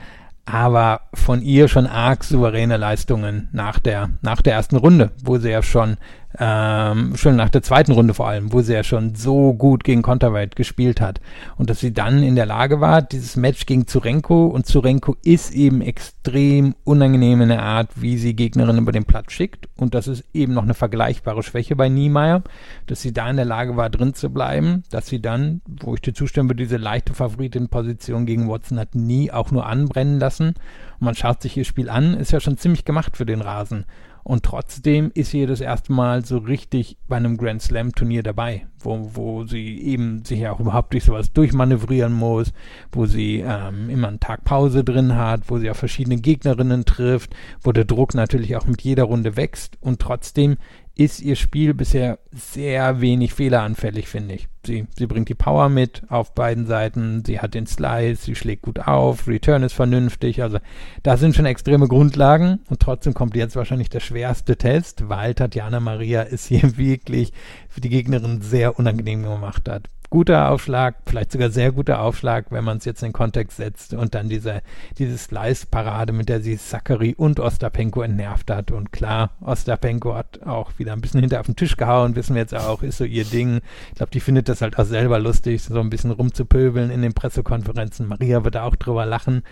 [0.51, 5.51] aber von ihr schon arg souveräne Leistungen nach der, nach der ersten Runde, wo sie
[5.51, 5.97] ja schon
[6.37, 10.03] ähm, schon nach der zweiten Runde vor allem, wo sie ja schon so gut gegen
[10.03, 11.19] Konterweight gespielt hat.
[11.57, 15.53] Und dass sie dann in der Lage war, dieses Match gegen Zurenko, und Zurenko ist
[15.53, 19.67] eben extrem unangenehm in der Art, wie sie Gegnerinnen über den Platz schickt.
[19.75, 22.43] Und das ist eben noch eine vergleichbare Schwäche bei Niemeyer,
[22.85, 26.01] dass sie da in der Lage war, drin zu bleiben, dass sie dann, wo ich
[26.01, 30.49] dir zustimmen würde, diese leichte Favoritin-Position gegen Watson hat nie auch nur anbrennen lassen.
[30.49, 33.85] Und man schaut sich ihr Spiel an, ist ja schon ziemlich gemacht für den Rasen.
[34.23, 38.67] Und trotzdem ist sie das erste Mal so richtig bei einem Grand Slam Turnier dabei,
[38.79, 42.53] wo, wo sie eben sich ja auch überhaupt durch sowas durchmanövrieren muss,
[42.91, 47.36] wo sie ähm, immer einen Tag Pause drin hat, wo sie auf verschiedene Gegnerinnen trifft,
[47.62, 50.58] wo der Druck natürlich auch mit jeder Runde wächst und trotzdem
[50.95, 54.49] ist ihr Spiel bisher sehr wenig fehleranfällig, finde ich.
[54.69, 58.62] Sie, sie bringt die Power mit auf beiden Seiten, sie hat den Slice, sie schlägt
[58.62, 60.60] gut auf, Return ist vernünftig, also
[61.01, 65.79] da sind schon extreme Grundlagen und trotzdem kommt jetzt wahrscheinlich der schwerste Test, weil Tatjana
[65.79, 67.34] Maria es hier wirklich
[67.67, 72.63] für die Gegnerin sehr unangenehm gemacht hat guter Aufschlag, vielleicht sogar sehr guter Aufschlag, wenn
[72.63, 74.62] man es jetzt in den Kontext setzt und dann diese,
[74.97, 78.71] diese Slice-Parade, mit der sie Zachary und Ostapenko entnervt hat.
[78.71, 82.41] Und klar, Ostapenko hat auch wieder ein bisschen hinter auf den Tisch gehauen, wissen wir
[82.41, 83.62] jetzt auch, ist so ihr Ding.
[83.89, 87.13] Ich glaube, die findet das halt auch selber lustig, so ein bisschen rumzupöbeln in den
[87.13, 88.07] Pressekonferenzen.
[88.07, 89.43] Maria wird auch drüber lachen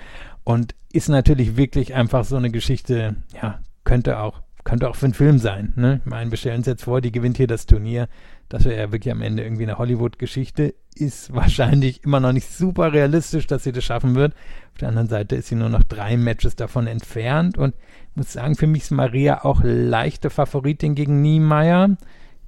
[0.43, 5.13] und ist natürlich wirklich einfach so eine Geschichte, ja, könnte auch könnte auch für einen
[5.13, 5.71] Film sein.
[5.77, 6.01] Ne?
[6.03, 8.09] Ich meine, wir stellen uns jetzt vor, die gewinnt hier das Turnier.
[8.49, 10.73] Das wäre ja wirklich am Ende irgendwie eine Hollywood-Geschichte.
[10.93, 14.33] Ist wahrscheinlich immer noch nicht super realistisch, dass sie das schaffen wird.
[14.73, 17.57] Auf der anderen Seite ist sie nur noch drei Matches davon entfernt.
[17.57, 17.75] Und
[18.09, 21.95] ich muss sagen, für mich ist Maria auch leichte Favoritin gegen Niemeyer.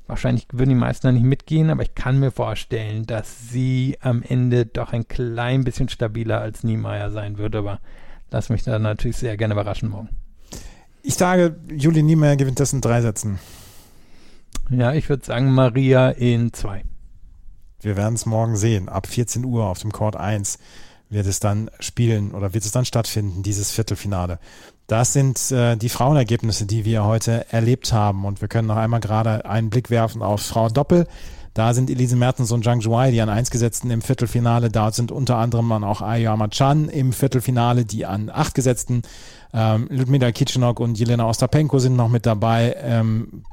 [0.10, 4.24] Wahrscheinlich würden die meisten da nicht mitgehen, aber ich kann mir vorstellen, dass sie am
[4.24, 7.60] Ende doch ein klein bisschen stabiler als Niemeyer sein würde.
[7.60, 7.80] Aber
[8.32, 10.10] lass mich da natürlich sehr gerne überraschen morgen.
[11.04, 13.38] Ich sage, Juli Niemeyer gewinnt das in drei Sätzen.
[14.72, 16.86] Ja, ich würde sagen Maria in zwei.
[17.80, 18.90] Wir werden es morgen sehen.
[18.90, 20.58] Ab 14 Uhr auf dem Court 1
[21.12, 24.40] wird es dann spielen oder wird es dann stattfinden, dieses Viertelfinale.
[24.90, 28.26] Das sind äh, die Frauenergebnisse, die wir heute erlebt haben.
[28.26, 31.06] Und wir können noch einmal gerade einen Blick werfen auf Frauendoppel.
[31.54, 34.70] Da sind Elise Mertens und Zhang Zhuai, die an 1 gesetzten im Viertelfinale.
[34.70, 39.04] Da sind unter anderem dann auch Ayama Chan im Viertelfinale, die an 8 gesetzten.
[39.54, 42.76] Ähm, Ludmila Kitschenok und Jelena Ostapenko sind noch mit dabei.
[42.82, 43.44] Ähm,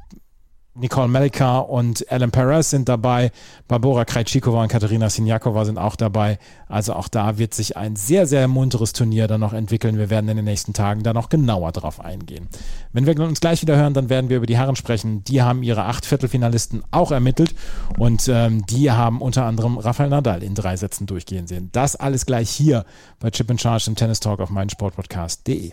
[0.79, 3.31] Nicole Melika und Alan Perez sind dabei.
[3.69, 6.39] Barbora Krejcikova und Katerina Sinjakova sind auch dabei.
[6.69, 9.99] Also auch da wird sich ein sehr, sehr munteres Turnier dann noch entwickeln.
[9.99, 12.49] Wir werden in den nächsten Tagen da noch genauer drauf eingehen.
[12.93, 15.25] Wenn wir uns gleich wieder hören, dann werden wir über die Herren sprechen.
[15.25, 17.55] Die haben ihre acht Viertelfinalisten auch ermittelt
[17.99, 21.71] und ähm, die haben unter anderem Rafael Nadal in drei Sätzen durchgehen sehen.
[21.73, 22.85] Das alles gleich hier
[23.21, 25.73] bei Chip and Charge im Tennis Talk auf meinsportpodcast.de.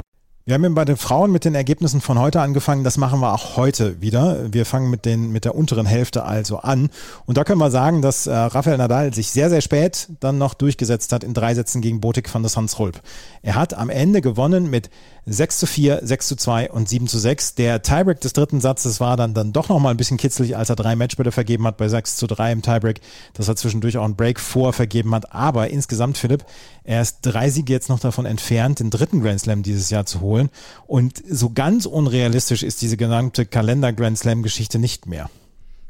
[0.51, 2.83] Wir haben bei den Frauen mit den Ergebnissen von heute angefangen.
[2.83, 4.51] Das machen wir auch heute wieder.
[4.51, 6.89] Wir fangen mit, den, mit der unteren Hälfte also an.
[7.25, 10.53] Und da können wir sagen, dass äh, Rafael Nadal sich sehr, sehr spät dann noch
[10.53, 12.99] durchgesetzt hat in drei Sätzen gegen Botik van der Hansrulp.
[13.43, 14.89] Er hat am Ende gewonnen mit
[15.25, 17.55] 6 zu 4, 6 zu 2 und 7 zu 6.
[17.55, 20.75] Der Tiebreak des dritten Satzes war dann, dann doch nochmal ein bisschen kitzelig, als er
[20.75, 23.01] drei Matchbälle vergeben hat bei 6 zu 3 im Tiebreak,
[23.33, 25.33] dass er zwischendurch auch einen Break vor vergeben hat.
[25.33, 26.43] Aber insgesamt, Philipp,
[26.83, 30.21] er ist drei Siege jetzt noch davon entfernt, den dritten Grand Slam dieses Jahr zu
[30.21, 30.49] holen.
[30.87, 35.29] Und so ganz unrealistisch ist diese genannte Kalender-Grand Slam-Geschichte nicht mehr.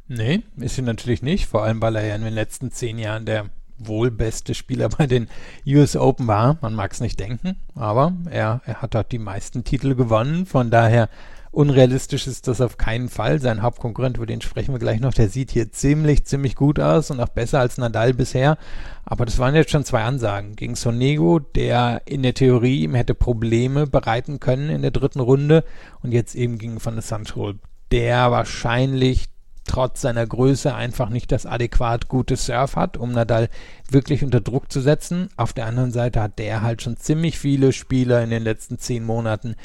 [0.10, 3.26] Nee, ist sie natürlich nicht, vor allem weil er ja in den letzten zehn Jahren
[3.26, 3.46] der
[3.88, 5.28] wohl beste Spieler bei den
[5.65, 6.58] US Open war.
[6.62, 10.46] Man mag es nicht denken, aber er, er hat dort die meisten Titel gewonnen.
[10.46, 11.10] Von daher
[11.52, 13.39] unrealistisch ist das auf keinen Fall.
[13.39, 17.12] Sein Hauptkonkurrent, über den sprechen wir gleich noch, der sieht hier ziemlich, ziemlich gut aus
[17.12, 18.58] und auch besser als Nadal bisher.
[19.06, 20.56] Aber das waren jetzt schon zwei Ansagen.
[20.56, 25.63] Gegen Sonego, der in der Theorie ihm hätte Probleme bereiten können in der dritten Runde
[26.02, 27.60] und jetzt eben gegen Van der Sandschul,
[27.91, 29.28] der wahrscheinlich
[29.65, 33.50] trotz seiner Größe einfach nicht das adäquat gute Surf hat, um Nadal
[33.89, 35.30] wirklich unter Druck zu setzen.
[35.38, 39.04] Auf der anderen Seite hat der halt schon ziemlich viele Spieler in den letzten zehn
[39.06, 39.56] Monaten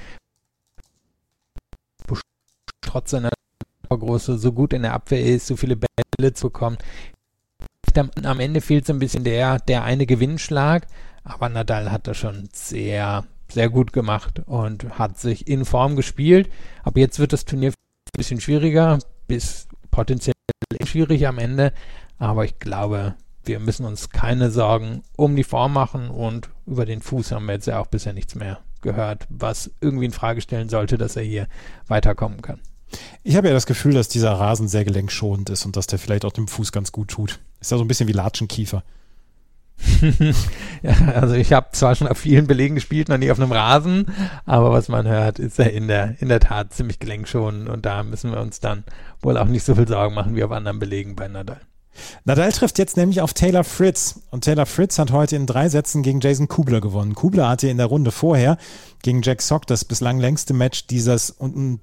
[2.96, 3.30] trotz seiner
[3.88, 6.78] Größe so gut in der Abwehr ist, so viele Bälle zu bekommen.
[8.24, 10.86] Am Ende fehlt so ein bisschen der, der eine Gewinnschlag,
[11.24, 16.50] aber Nadal hat das schon sehr, sehr gut gemacht und hat sich in Form gespielt.
[16.84, 19.65] Aber jetzt wird das Turnier ein bisschen schwieriger, bis
[19.96, 20.34] potenziell
[20.84, 21.72] schwierig am Ende,
[22.18, 27.00] aber ich glaube, wir müssen uns keine Sorgen um die Form machen und über den
[27.00, 30.68] Fuß haben wir jetzt ja auch bisher nichts mehr gehört, was irgendwie in Frage stellen
[30.68, 31.48] sollte, dass er hier
[31.88, 32.60] weiterkommen kann.
[33.22, 36.26] Ich habe ja das Gefühl, dass dieser Rasen sehr gelenkschonend ist und dass der vielleicht
[36.26, 37.40] auch dem Fuß ganz gut tut.
[37.60, 38.84] Ist ja so ein bisschen wie Latschenkiefer.
[40.82, 44.06] ja, also ich habe zwar schon auf vielen Belegen gespielt, noch nie auf einem Rasen,
[44.44, 48.02] aber was man hört, ist er in der, in der Tat ziemlich gelenkschonend und da
[48.02, 48.84] müssen wir uns dann
[49.20, 51.60] wohl auch nicht so viel Sorgen machen wie auf anderen Belegen bei Nadal.
[52.24, 54.20] Nadal trifft jetzt nämlich auf Taylor Fritz.
[54.30, 57.14] Und Taylor Fritz hat heute in drei Sätzen gegen Jason Kubler gewonnen.
[57.14, 58.58] Kubler hatte in der Runde vorher
[59.02, 61.36] gegen Jack Sock das bislang längste Match dieses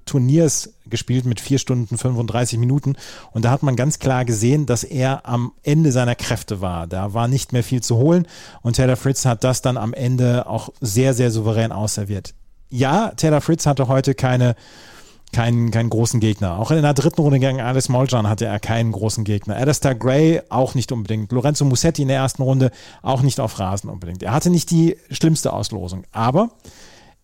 [0.04, 2.96] Turniers gespielt mit vier Stunden 35 Minuten.
[3.32, 6.86] Und da hat man ganz klar gesehen, dass er am Ende seiner Kräfte war.
[6.86, 8.26] Da war nicht mehr viel zu holen.
[8.62, 12.34] Und Taylor Fritz hat das dann am Ende auch sehr, sehr souverän ausserviert.
[12.70, 14.56] Ja, Taylor Fritz hatte heute keine
[15.34, 16.58] keinen, keinen großen Gegner.
[16.58, 19.56] Auch in der dritten Runde gegen Alice Moljan hatte er keinen großen Gegner.
[19.56, 21.32] Alistair Gray auch nicht unbedingt.
[21.32, 22.70] Lorenzo Musetti in der ersten Runde
[23.02, 24.22] auch nicht auf Rasen unbedingt.
[24.22, 26.50] Er hatte nicht die schlimmste Auslosung, aber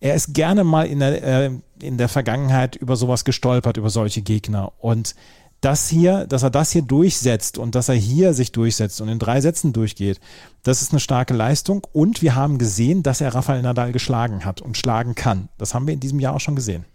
[0.01, 4.21] er ist gerne mal in der, äh, in der Vergangenheit über sowas gestolpert, über solche
[4.21, 4.73] Gegner.
[4.79, 5.15] Und
[5.61, 9.19] das hier, dass er das hier durchsetzt und dass er hier sich durchsetzt und in
[9.19, 10.19] drei Sätzen durchgeht,
[10.63, 11.87] das ist eine starke Leistung.
[11.93, 15.49] Und wir haben gesehen, dass er Rafael Nadal geschlagen hat und schlagen kann.
[15.57, 16.85] Das haben wir in diesem Jahr auch schon gesehen.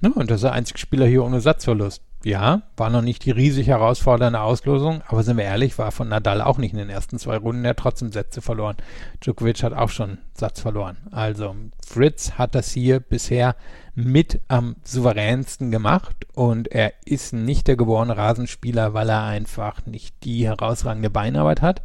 [0.00, 0.12] Ne?
[0.12, 2.02] Und das ist der einzige Spieler hier ohne Satzverlust.
[2.24, 6.40] Ja, war noch nicht die riesig herausfordernde Auslosung, aber sind wir ehrlich, war von Nadal
[6.40, 8.76] auch nicht in den ersten zwei Runden, er hat trotzdem Sätze verloren.
[9.20, 10.96] Djokovic hat auch schon Satz verloren.
[11.12, 11.54] Also
[11.86, 13.54] Fritz hat das hier bisher
[13.94, 20.24] mit am souveränsten gemacht und er ist nicht der geborene Rasenspieler, weil er einfach nicht
[20.24, 21.82] die herausragende Beinarbeit hat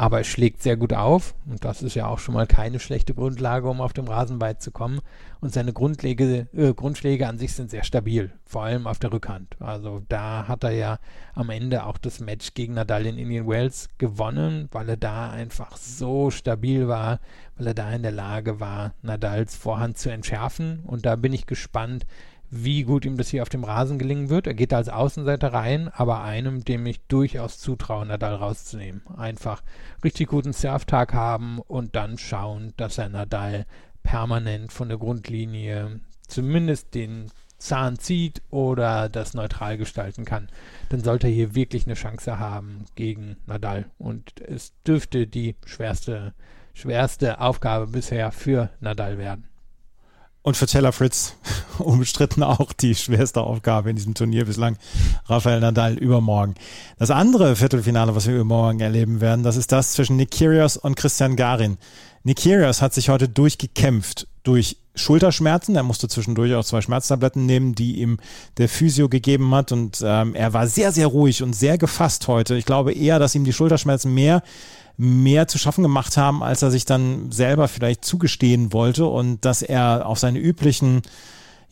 [0.00, 3.12] aber er schlägt sehr gut auf und das ist ja auch schon mal keine schlechte
[3.12, 5.00] Grundlage, um auf dem Rasen weit zu kommen.
[5.42, 9.56] Und seine Grundlege, äh, Grundschläge an sich sind sehr stabil, vor allem auf der Rückhand.
[9.60, 10.98] Also da hat er ja
[11.34, 15.76] am Ende auch das Match gegen Nadal in Indian Wells gewonnen, weil er da einfach
[15.76, 17.20] so stabil war,
[17.58, 20.80] weil er da in der Lage war, Nadals Vorhand zu entschärfen.
[20.86, 22.06] Und da bin ich gespannt,
[22.50, 24.46] wie gut ihm das hier auf dem Rasen gelingen wird.
[24.46, 29.02] Er geht als Außenseiter rein, aber einem, dem ich durchaus zutraue, Nadal rauszunehmen.
[29.16, 29.62] Einfach
[30.02, 33.66] richtig guten Surftag haben und dann schauen, dass er Nadal
[34.02, 40.48] permanent von der Grundlinie zumindest den Zahn zieht oder das neutral gestalten kann.
[40.88, 43.90] Dann sollte er hier wirklich eine Chance haben gegen Nadal.
[43.98, 46.34] Und es dürfte die schwerste,
[46.72, 49.49] schwerste Aufgabe bisher für Nadal werden.
[50.42, 51.34] Und für Taylor Fritz
[51.78, 54.78] unbestritten auch die schwerste Aufgabe in diesem Turnier bislang.
[55.26, 56.54] Rafael Nadal übermorgen.
[56.98, 60.96] Das andere Viertelfinale, was wir übermorgen erleben werden, das ist das zwischen Nick Kyrgios und
[60.96, 61.76] Christian Garin.
[62.22, 65.76] Nick Kyrgios hat sich heute durchgekämpft durch Schulterschmerzen.
[65.76, 68.18] Er musste zwischendurch auch zwei Schmerztabletten nehmen, die ihm
[68.58, 69.72] der Physio gegeben hat.
[69.72, 72.56] Und ähm, er war sehr, sehr ruhig und sehr gefasst heute.
[72.56, 74.42] Ich glaube eher, dass ihm die Schulterschmerzen mehr
[75.02, 79.62] mehr zu schaffen gemacht haben, als er sich dann selber vielleicht zugestehen wollte und dass
[79.62, 81.00] er auf seine üblichen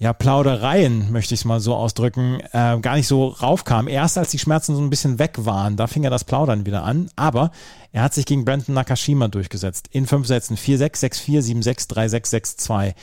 [0.01, 3.89] ja, Plaudereien, möchte ich es mal so ausdrücken, äh, gar nicht so raufkam.
[3.89, 6.85] Erst als die Schmerzen so ein bisschen weg waren, da fing er das Plaudern wieder
[6.85, 7.11] an.
[7.17, 7.51] Aber
[7.91, 9.89] er hat sich gegen Brandon Nakashima durchgesetzt.
[9.91, 10.57] In fünf Sätzen.
[10.57, 12.95] 4-6, 6-4, 7-6, 3-6, 6-2.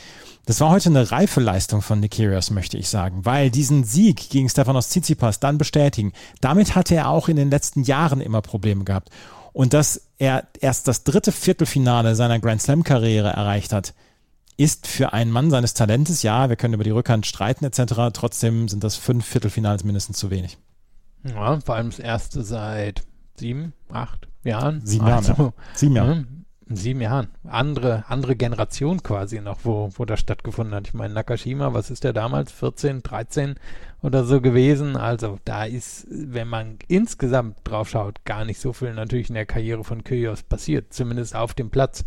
[0.46, 4.48] Das war heute eine reife Leistung von Nikirios, möchte ich sagen, weil diesen Sieg gegen
[4.48, 9.10] Stefanos Tsitsipas dann bestätigen, damit hatte er auch in den letzten Jahren immer Probleme gehabt.
[9.52, 13.92] Und dass er erst das dritte Viertelfinale seiner Grand Slam-Karriere erreicht hat,
[14.56, 18.68] ist für einen Mann seines Talentes, ja, wir können über die Rückhand streiten etc., trotzdem
[18.68, 20.58] sind das fünf Viertelfinals mindestens zu wenig.
[21.24, 23.02] Ja, vor allem das erste seit
[23.36, 24.80] sieben, acht Jahren.
[24.84, 25.26] Sieben Jahren.
[25.26, 25.52] Also, ja.
[25.74, 26.26] Sieben Jahre.
[26.68, 27.28] In sieben Jahren.
[27.44, 30.88] Andere, andere Generation quasi noch, wo, wo das stattgefunden hat.
[30.88, 32.50] Ich meine, Nakashima, was ist der damals?
[32.50, 33.54] 14, 13
[34.02, 34.96] oder so gewesen.
[34.96, 39.46] Also da ist, wenn man insgesamt drauf schaut, gar nicht so viel natürlich in der
[39.46, 40.92] Karriere von Kyrgios passiert.
[40.92, 42.04] Zumindest auf dem Platz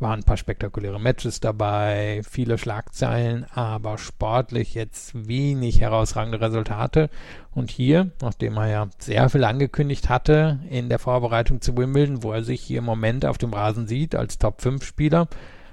[0.00, 7.10] waren ein paar spektakuläre Matches dabei, viele Schlagzeilen, aber sportlich jetzt wenig herausragende Resultate.
[7.52, 12.32] Und hier, nachdem er ja sehr viel angekündigt hatte in der Vorbereitung zu Wimbledon, wo
[12.32, 15.28] er sich hier im Moment auf dem Rasen sieht als Top-5-Spieler,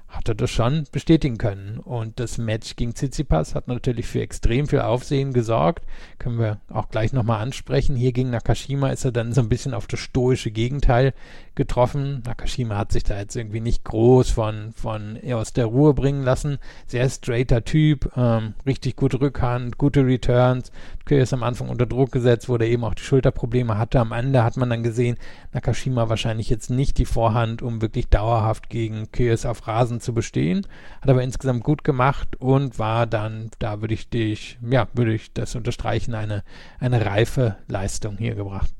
[0.08, 1.80] hat er das schon bestätigen können.
[1.80, 5.86] Und das Match gegen Tsitsipas hat natürlich für extrem viel Aufsehen gesorgt.
[6.18, 7.96] Können wir auch gleich nochmal ansprechen.
[7.96, 11.14] Hier gegen Nakashima ist er dann so ein bisschen auf das stoische Gegenteil
[11.56, 12.24] getroffen.
[12.26, 16.58] Nakashima hat sich da jetzt irgendwie nicht groß von, von aus der Ruhe bringen lassen.
[16.86, 20.72] Sehr straighter Typ, ähm, richtig gute Rückhand, gute Returns.
[21.10, 24.00] ist am Anfang unter Druck gesetzt, wo er eben auch die Schulterprobleme hatte.
[24.00, 25.18] Am Ende hat man dann gesehen,
[25.52, 30.66] Nakashima wahrscheinlich jetzt nicht die Vorhand, um wirklich dauerhaft gegen Kyrgios auf Rasen zu bestehen.
[31.02, 35.34] Hat aber insgesamt gut gemacht und war dann, da würde ich dich, ja, würde ich
[35.34, 36.44] das unterstreichen, eine,
[36.80, 38.72] eine reife Leistung hier gebracht.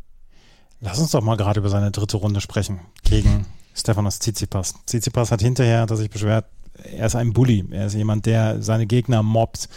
[0.80, 4.76] Lass uns doch mal gerade über seine dritte Runde sprechen gegen Stefanos Tsitsipas.
[4.86, 6.46] Tsitsipas hat hinterher, dass sich beschwert,
[6.84, 7.66] er ist ein Bully.
[7.72, 9.70] Er ist jemand, der seine Gegner mobbt.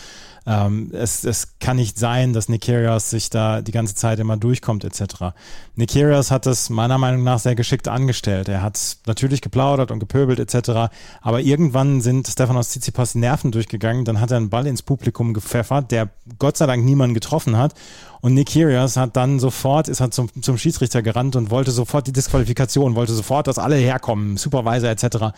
[0.46, 4.84] Ähm, es, es kann nicht sein, dass Nikirios sich da die ganze Zeit immer durchkommt
[4.84, 5.34] etc.
[5.76, 8.48] Nikirios hat das meiner Meinung nach sehr geschickt angestellt.
[8.48, 10.92] Er hat natürlich geplaudert und gepöbelt etc.
[11.20, 14.04] Aber irgendwann sind Stefanos Tsitsipas Nerven durchgegangen.
[14.04, 17.74] Dann hat er einen Ball ins Publikum gepfeffert, der Gott sei Dank niemanden getroffen hat.
[18.20, 22.06] Und Nick Kyrgios hat dann sofort, ist halt zum, zum Schiedsrichter gerannt und wollte sofort
[22.06, 25.34] die Disqualifikation, wollte sofort, dass alle herkommen, Supervisor etc.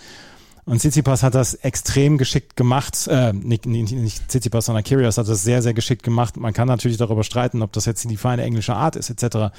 [0.64, 5.26] Und Tsitsipas hat das extrem geschickt gemacht, äh, nicht, nicht, nicht Tsitsipas, sondern Kyrgios hat
[5.26, 6.36] das sehr, sehr geschickt gemacht.
[6.36, 9.52] Man kann natürlich darüber streiten, ob das jetzt die feine englische Art ist, etc.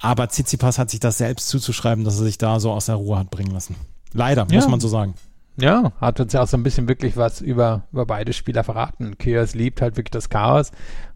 [0.00, 3.18] Aber Tsitsipas hat sich das selbst zuzuschreiben, dass er sich da so aus der Ruhe
[3.18, 3.76] hat bringen lassen.
[4.12, 4.56] Leider, ja.
[4.56, 5.14] muss man so sagen.
[5.58, 9.18] Ja, hat uns ja auch so ein bisschen wirklich was über, über beide Spieler verraten.
[9.18, 10.72] Kyrgios liebt halt wirklich das Chaos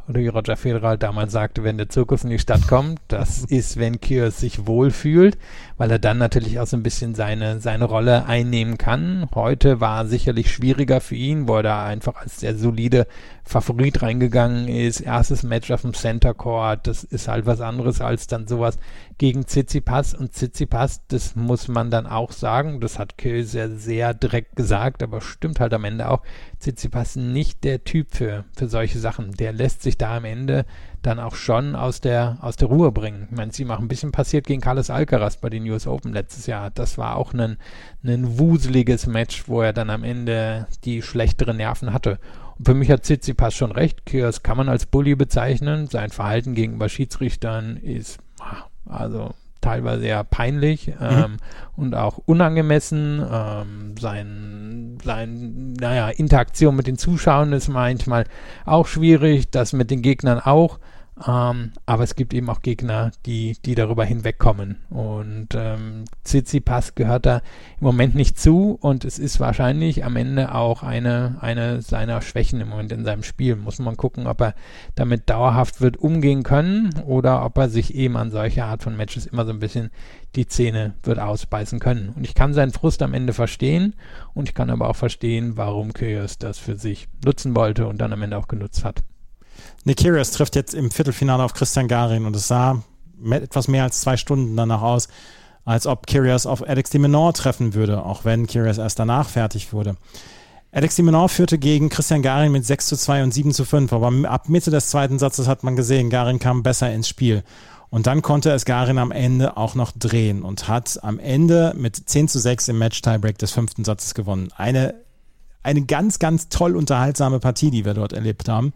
[0.09, 3.77] oder wie Roger Federer damals sagte, wenn der Zirkus in die Stadt kommt, das ist,
[3.77, 5.37] wenn Kyrgios sich wohlfühlt,
[5.77, 9.29] weil er dann natürlich auch so ein bisschen seine, seine Rolle einnehmen kann.
[9.35, 13.07] Heute war sicherlich schwieriger für ihn, wo er da einfach als sehr solide
[13.45, 15.01] Favorit reingegangen ist.
[15.01, 18.79] Erstes Match auf dem Center Court, das ist halt was anderes als dann sowas
[19.19, 24.15] gegen Tsitsipas und Tsitsipas, das muss man dann auch sagen, das hat Kyrgios sehr, sehr
[24.15, 26.23] direkt gesagt, aber stimmt halt am Ende auch,
[26.59, 29.33] Tsitsipas nicht der Typ für, für solche Sachen.
[29.33, 30.65] Der lässt sich da am Ende
[31.03, 33.29] dann auch schon aus der, aus der Ruhe bringen.
[33.31, 36.47] Ich meine, sie machen ein bisschen passiert gegen Carlos Alcaraz bei den US Open letztes
[36.47, 36.71] Jahr.
[36.71, 37.59] Das war auch ein,
[38.05, 42.19] ein wuseliges Match, wo er dann am Ende die schlechteren Nerven hatte.
[42.59, 44.07] Und für mich hat Tsitsipas schon recht.
[44.07, 45.87] Kyrgios kann man als Bully bezeichnen.
[45.87, 50.95] Sein Verhalten gegenüber Schiedsrichtern ist, ah, also teilweise eher peinlich mhm.
[51.01, 51.37] ähm,
[51.77, 53.25] und auch unangemessen.
[53.31, 58.25] Ähm, sein, sein, naja, Interaktion mit den Zuschauern ist manchmal
[58.65, 60.79] auch schwierig, das mit den Gegnern auch.
[61.27, 64.77] Ähm, aber es gibt eben auch Gegner, die, die darüber hinwegkommen.
[64.91, 67.37] Und ähm, Tsitsipas gehört da
[67.81, 72.61] im Moment nicht zu und es ist wahrscheinlich am Ende auch eine, eine seiner Schwächen
[72.61, 73.57] im Moment in seinem Spiel.
[73.57, 74.55] Muss man gucken, ob er
[74.95, 79.25] damit dauerhaft wird umgehen können oder ob er sich eben an solche Art von Matches
[79.25, 79.91] immer so ein bisschen
[80.35, 82.11] die Zähne wird ausbeißen können.
[82.15, 83.95] Und ich kann seinen Frust am Ende verstehen
[84.35, 88.13] und ich kann aber auch verstehen, warum Kyrgios das für sich nutzen wollte und dann
[88.13, 89.03] am Ende auch genutzt hat.
[89.85, 92.83] Nick trifft jetzt im Viertelfinale auf Christian Garin und es sah
[93.31, 95.09] etwas mehr als zwei Stunden danach aus,
[95.65, 99.73] als ob Kyrgios auf Alex de Menor treffen würde, auch wenn Kyrgios erst danach fertig
[99.73, 99.97] wurde.
[100.73, 103.93] Alex de Menor führte gegen Christian Garin mit 6 zu 2 und 7 zu 5,
[103.93, 107.43] aber ab Mitte des zweiten Satzes hat man gesehen, Garin kam besser ins Spiel.
[107.89, 111.97] Und dann konnte es Garin am Ende auch noch drehen und hat am Ende mit
[111.97, 114.49] 10 zu 6 im Match-Tiebreak des fünften Satzes gewonnen.
[114.57, 114.95] Eine,
[115.63, 118.73] eine ganz, ganz toll unterhaltsame Partie, die wir dort erlebt haben.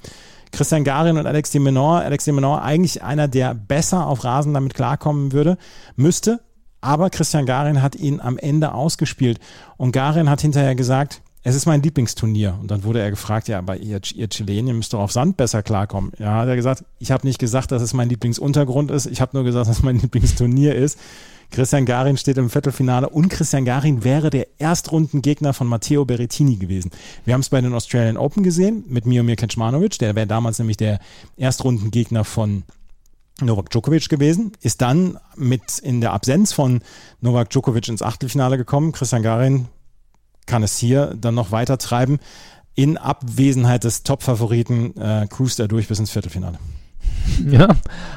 [0.53, 2.01] Christian Garin und Alex de Menor.
[2.01, 5.59] Alex de Menor eigentlich einer, der besser auf Rasen damit klarkommen würde,
[5.97, 6.41] müsste.
[6.81, 9.39] Aber Christian Garin hat ihn am Ende ausgespielt.
[9.77, 12.59] Und Garin hat hinterher gesagt, es ist mein Lieblingsturnier.
[12.61, 15.63] Und dann wurde er gefragt, ja, aber ihr, ihr Chilenien müsst doch auf Sand besser
[15.63, 16.13] klarkommen.
[16.19, 19.07] Ja, hat er gesagt, ich habe nicht gesagt, dass es mein Lieblingsuntergrund ist.
[19.07, 20.99] Ich habe nur gesagt, dass es mein Lieblingsturnier ist.
[21.51, 26.91] Christian Garin steht im Viertelfinale und Christian Garin wäre der Erstrundengegner von Matteo Berrettini gewesen.
[27.25, 30.77] Wir haben es bei den Australian Open gesehen mit Miomir Kecmanovic, der wäre damals nämlich
[30.77, 31.01] der
[31.37, 32.63] Erstrundengegner von
[33.41, 36.81] Novak Djokovic gewesen, ist dann mit in der Absenz von
[37.21, 38.93] Novak Djokovic ins Achtelfinale gekommen.
[38.93, 39.67] Christian Garin
[40.47, 42.19] kann es hier dann noch weiter treiben.
[42.75, 46.59] In Abwesenheit des Top-Favoriten äh, cruist er durch bis ins Viertelfinale.
[47.51, 47.69] Ja,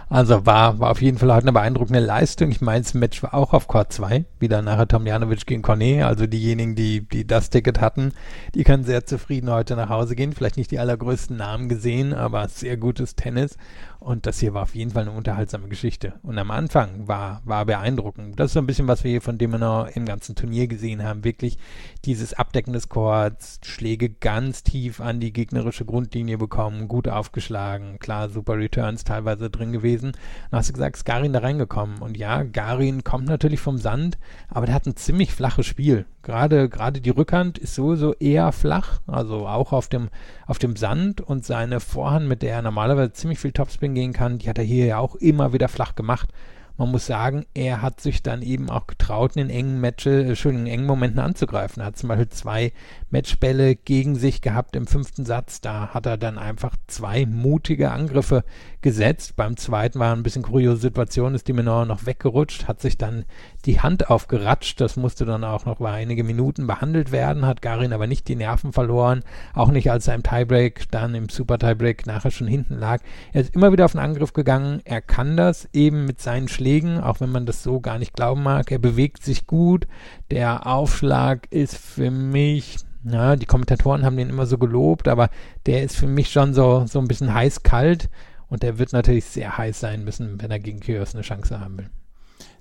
[0.09, 2.51] also war, war auf jeden Fall halt eine beeindruckende Leistung.
[2.51, 6.03] Ich meine, das Match war auch auf Court 2, wieder nachher Tomjanovic gegen Cornet.
[6.03, 8.11] Also diejenigen, die, die das Ticket hatten,
[8.53, 10.33] die können sehr zufrieden heute nach Hause gehen.
[10.33, 13.57] Vielleicht nicht die allergrößten Namen gesehen, aber sehr gutes Tennis.
[14.03, 16.15] Und das hier war auf jeden Fall eine unterhaltsame Geschichte.
[16.23, 18.37] Und am Anfang war, war beeindruckend.
[18.37, 21.23] Das ist so ein bisschen, was wir hier von Demonor im ganzen Turnier gesehen haben.
[21.23, 21.57] Wirklich
[22.03, 27.97] dieses Abdecken des Chords, Schläge ganz tief an die gegnerische Grundlinie bekommen, gut aufgeschlagen.
[27.99, 30.11] Klar, super Returns teilweise drin gewesen.
[30.51, 31.99] Dann hast du gesagt, ist Garin da reingekommen.
[32.01, 34.17] Und ja, Garin kommt natürlich vom Sand,
[34.49, 36.05] aber der hat ein ziemlich flaches Spiel.
[36.21, 40.09] Gerade, gerade die Rückhand ist sowieso eher flach, also auch auf dem,
[40.45, 44.39] auf dem Sand und seine Vorhand, mit der er normalerweise ziemlich viel Topspin gehen kann,
[44.39, 46.29] die hat er hier ja auch immer wieder flach gemacht.
[46.75, 50.65] Man muss sagen, er hat sich dann eben auch getraut, in engen Matches, äh, in
[50.65, 51.81] engen Momenten anzugreifen.
[51.81, 52.73] Er hat zum Beispiel zwei
[53.11, 55.61] Matchbälle gegen sich gehabt im fünften Satz.
[55.61, 58.43] Da hat er dann einfach zwei mutige Angriffe
[58.81, 59.35] gesetzt.
[59.35, 63.25] Beim zweiten war ein bisschen kuriose Situation, ist die Menor noch weggerutscht, hat sich dann
[63.65, 64.81] die Hand aufgeratscht.
[64.81, 68.35] Das musste dann auch noch über einige Minuten behandelt werden, hat Garin aber nicht die
[68.35, 72.79] Nerven verloren, auch nicht als er im Tiebreak, dann im Super Tiebreak nachher schon hinten
[72.79, 72.99] lag.
[73.31, 74.81] Er ist immer wieder auf den Angriff gegangen.
[74.85, 76.62] Er kann das eben mit seinen Schlägen,
[77.01, 78.71] auch wenn man das so gar nicht glauben mag.
[78.71, 79.87] Er bewegt sich gut.
[80.31, 85.29] Der Aufschlag ist für mich Ja, die Kommentatoren haben den immer so gelobt, aber
[85.65, 88.09] der ist für mich schon so, so ein bisschen heiß-kalt
[88.47, 91.77] und der wird natürlich sehr heiß sein müssen, wenn er gegen Kyrgios eine Chance haben
[91.79, 91.89] will.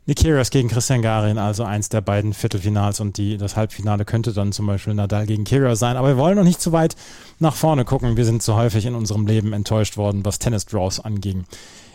[0.04, 4.32] Nick Kyrgios gegen Christian Garin, also eins der beiden Viertelfinals und die, das Halbfinale könnte
[4.32, 5.96] dann zum Beispiel Nadal gegen Kyrgios sein.
[5.96, 6.96] Aber wir wollen noch nicht zu weit
[7.38, 8.16] nach vorne gucken.
[8.16, 11.44] Wir sind zu häufig in unserem Leben enttäuscht worden, was Tennis-Draws anging.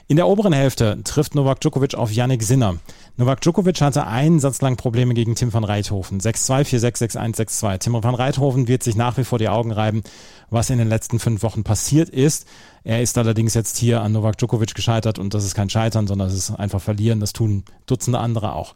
[0.10, 2.78] In der oberen Hälfte trifft Novak Djokovic auf Yannick Sinner.
[3.18, 6.22] Novak Djokovic hatte einen Satz lang Probleme gegen Tim van Reithofen.
[6.22, 7.78] 6-2, 4-6, 6-1, 6-2.
[7.80, 10.04] Tim van Reithofen wird sich nach wie vor die Augen reiben,
[10.50, 12.48] was in den letzten fünf Wochen passiert ist.
[12.86, 16.30] Er ist allerdings jetzt hier an Novak Djokovic gescheitert und das ist kein Scheitern, sondern
[16.30, 17.20] es ist einfach Verlieren.
[17.20, 18.76] Das tun Dutzende andere auch.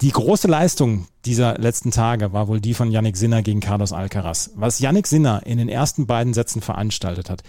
[0.00, 4.50] Die große Leistung dieser letzten Tage war wohl die von Yannick Sinner gegen Carlos Alcaraz.
[4.54, 7.42] Was Yannick Sinner in den ersten beiden Sätzen veranstaltet hat,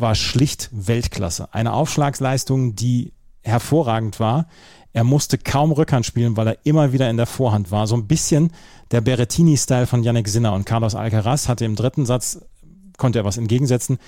[0.00, 1.52] war schlicht Weltklasse.
[1.52, 4.46] Eine Aufschlagsleistung, die hervorragend war.
[4.92, 7.86] Er musste kaum Rückhand spielen, weil er immer wieder in der Vorhand war.
[7.86, 8.52] So ein bisschen
[8.90, 10.52] der Berrettini-Style von Yannick Sinner.
[10.52, 12.40] Und Carlos Alcaraz hatte im dritten Satz,
[12.96, 13.98] konnte er was entgegensetzen,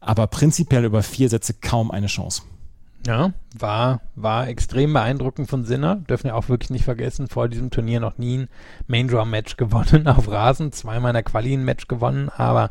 [0.00, 2.42] aber prinzipiell über vier Sätze kaum eine Chance.
[3.06, 5.96] Ja, war, war extrem beeindruckend von Sinner.
[5.96, 8.48] Dürfen wir auch wirklich nicht vergessen, vor diesem Turnier noch nie ein
[8.86, 12.70] Main Draw Match gewonnen auf Rasen, zweimal in der Quali ein Match gewonnen, aber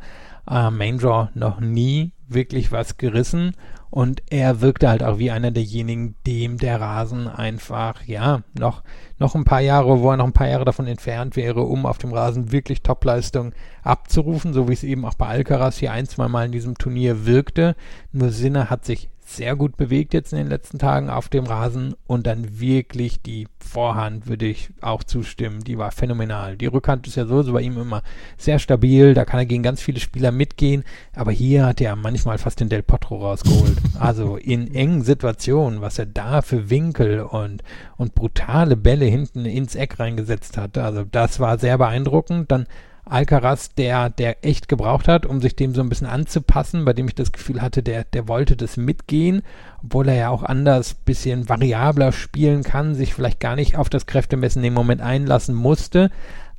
[0.49, 3.53] äh, Main Draw noch nie wirklich was gerissen.
[3.89, 8.83] Und er wirkte halt auch wie einer derjenigen, dem der Rasen einfach, ja, noch,
[9.17, 11.97] noch ein paar Jahre, wo er noch ein paar Jahre davon entfernt wäre, um auf
[11.97, 16.27] dem Rasen wirklich Topleistung abzurufen, so wie es eben auch bei Alcaraz hier ein, zwei
[16.27, 17.75] Mal in diesem Turnier wirkte.
[18.11, 21.95] Nur Sinne hat sich sehr gut bewegt jetzt in den letzten Tagen auf dem Rasen
[22.07, 25.65] und dann wirklich die Vorhand würde ich auch zustimmen.
[25.65, 26.55] Die war phänomenal.
[26.55, 28.03] Die Rückhand ist ja sowieso bei ihm immer
[28.37, 29.13] sehr stabil.
[29.13, 30.85] Da kann er gegen ganz viele Spieler mitgehen.
[31.13, 33.77] Aber hier hat er manchmal fast den Del Potro rausgeholt.
[33.99, 37.63] Also in engen Situationen, was er da für Winkel und,
[37.97, 40.77] und brutale Bälle hinten ins Eck reingesetzt hat.
[40.77, 42.49] Also das war sehr beeindruckend.
[42.49, 42.65] Dann
[43.11, 47.07] Alcaraz, der, der echt gebraucht hat, um sich dem so ein bisschen anzupassen, bei dem
[47.07, 49.41] ich das Gefühl hatte, der, der wollte das mitgehen,
[49.83, 54.05] obwohl er ja auch anders, bisschen variabler spielen kann, sich vielleicht gar nicht auf das
[54.05, 56.09] Kräftemessen im Moment einlassen musste.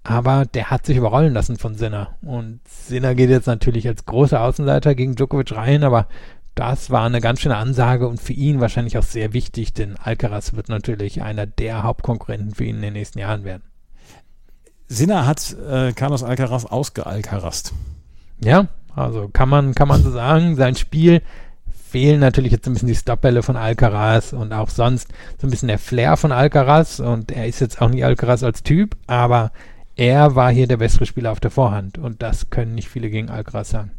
[0.05, 2.17] Aber der hat sich überrollen lassen von Sinner.
[2.23, 6.07] Und Sinner geht jetzt natürlich als großer Außenseiter gegen Djokovic rein, aber
[6.55, 10.55] das war eine ganz schöne Ansage und für ihn wahrscheinlich auch sehr wichtig, denn Alcaraz
[10.55, 13.63] wird natürlich einer der Hauptkonkurrenten für ihn in den nächsten Jahren werden.
[14.89, 17.73] Sinner hat äh, Carlos Alcaraz ausgealcarast.
[18.43, 20.57] Ja, also kann man, kann man so sagen.
[20.57, 21.23] Sein Spiel
[21.89, 25.09] fehlen natürlich jetzt ein bisschen die Stopbälle von Alcaraz und auch sonst
[25.41, 28.63] so ein bisschen der Flair von Alcaraz und er ist jetzt auch nicht Alcaraz als
[28.63, 29.53] Typ, aber
[29.97, 33.31] er war hier der bessere Spieler auf der Vorhand und das können nicht viele gegen
[33.31, 33.91] Alcaraz sagen.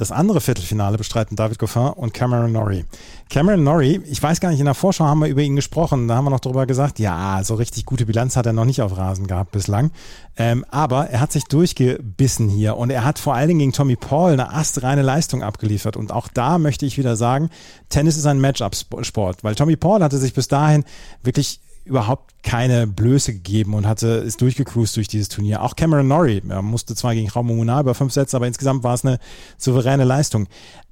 [0.00, 2.86] Das andere Viertelfinale bestreiten David Goffin und Cameron Norrie.
[3.28, 6.16] Cameron Norrie, ich weiß gar nicht, in der Vorschau haben wir über ihn gesprochen, da
[6.16, 8.96] haben wir noch drüber gesagt, ja, so richtig gute Bilanz hat er noch nicht auf
[8.96, 9.90] Rasen gehabt bislang.
[10.38, 13.94] Ähm, aber er hat sich durchgebissen hier und er hat vor allen Dingen gegen Tommy
[13.94, 15.98] Paul eine astreine Leistung abgeliefert.
[15.98, 17.50] Und auch da möchte ich wieder sagen,
[17.90, 20.84] Tennis ist ein Matchup-Sport, weil Tommy Paul hatte sich bis dahin
[21.22, 21.60] wirklich
[21.90, 25.62] überhaupt keine Blöße gegeben und hatte ist durchgecruised durch dieses Turnier.
[25.62, 28.94] Auch Cameron Norrie er musste zwar gegen Raum Munar über fünf Sätze, aber insgesamt war
[28.94, 29.18] es eine
[29.58, 30.46] souveräne Leistung.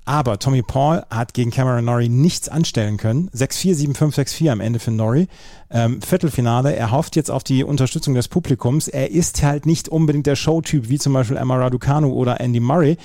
[0.05, 3.28] Aber Tommy Paul hat gegen Cameron Norrie nichts anstellen können.
[3.34, 5.28] 6-4, 7-5, 6-4 am Ende für Norrie.
[5.70, 6.74] Ähm, Viertelfinale.
[6.74, 8.88] Er hofft jetzt auf die Unterstützung des Publikums.
[8.88, 12.96] Er ist halt nicht unbedingt der Showtyp wie zum Beispiel Emma Raducanu oder Andy Murray.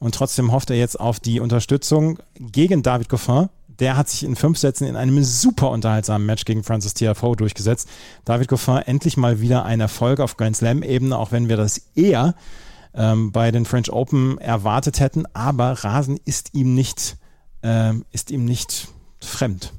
[0.00, 3.48] Und trotzdem hofft er jetzt auf die Unterstützung gegen David Goffin,
[3.80, 7.88] der hat sich in fünf Sätzen in einem super unterhaltsamen Match gegen Francis Tiafoe durchgesetzt.
[8.24, 12.34] David Goffin endlich mal wieder ein Erfolg auf Grand Slam-Ebene, auch wenn wir das eher
[12.94, 15.24] ähm, bei den French Open erwartet hätten.
[15.32, 17.16] Aber Rasen ist ihm nicht,
[17.62, 18.88] ähm, ist ihm nicht
[19.20, 19.72] fremd.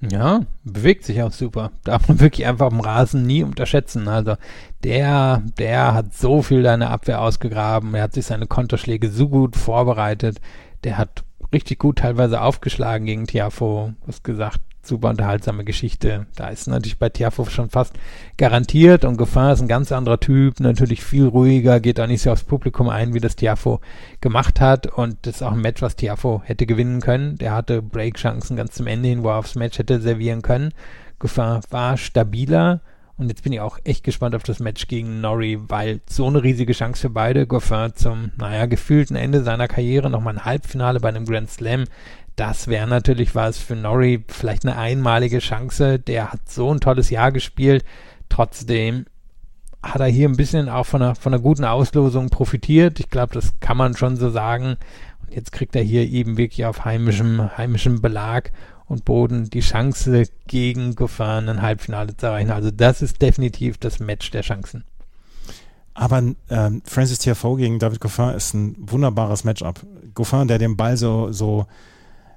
[0.00, 1.72] Ja, bewegt sich auch super.
[1.84, 4.08] Darf man wirklich einfach am Rasen nie unterschätzen.
[4.08, 4.36] Also
[4.84, 7.94] der, der hat so viel deine Abwehr ausgegraben.
[7.94, 10.40] Er hat sich seine Konterschläge so gut vorbereitet.
[10.84, 11.24] Der hat
[11.56, 13.94] richtig gut teilweise aufgeschlagen gegen Tiafo.
[14.06, 16.26] Hast gesagt, super unterhaltsame Geschichte.
[16.36, 17.94] Da ist natürlich bei Tiafo schon fast
[18.36, 22.30] garantiert und Gefahr ist ein ganz anderer Typ, natürlich viel ruhiger, geht auch nicht so
[22.30, 23.80] aufs Publikum ein, wie das Tiafo
[24.20, 27.36] gemacht hat und das ist auch ein Match, was Tiafo hätte gewinnen können.
[27.38, 30.72] Der hatte Break-Chancen ganz zum Ende hin, wo er aufs Match hätte servieren können.
[31.18, 32.82] Gefahr war stabiler,
[33.18, 36.42] und jetzt bin ich auch echt gespannt auf das Match gegen Norrie, weil so eine
[36.42, 37.46] riesige Chance für beide.
[37.46, 41.84] Goffin zum, naja, gefühlten Ende seiner Karriere nochmal ein Halbfinale bei einem Grand Slam.
[42.36, 45.98] Das wäre natürlich was für Norrie, vielleicht eine einmalige Chance.
[45.98, 47.84] Der hat so ein tolles Jahr gespielt.
[48.28, 49.06] Trotzdem
[49.82, 53.00] hat er hier ein bisschen auch von einer, von einer guten Auslosung profitiert.
[53.00, 54.76] Ich glaube, das kann man schon so sagen.
[55.22, 58.52] Und jetzt kriegt er hier eben wirklich auf heimischem, heimischem Belag
[58.88, 62.50] und Boden die Chance gegen Goffin ein Halbfinale zu erreichen.
[62.50, 64.84] Also das ist definitiv das Match der Chancen.
[65.94, 69.80] Aber ähm, Francis Tiafoe gegen David Goffin ist ein wunderbares Matchup.
[70.14, 71.66] Goffin, der den Ball so, so,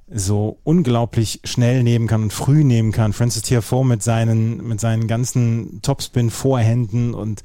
[0.09, 3.13] so unglaublich schnell nehmen kann und früh nehmen kann.
[3.13, 7.43] Francis Tiafoe mit seinen, mit seinen ganzen Topspin-Vorhänden und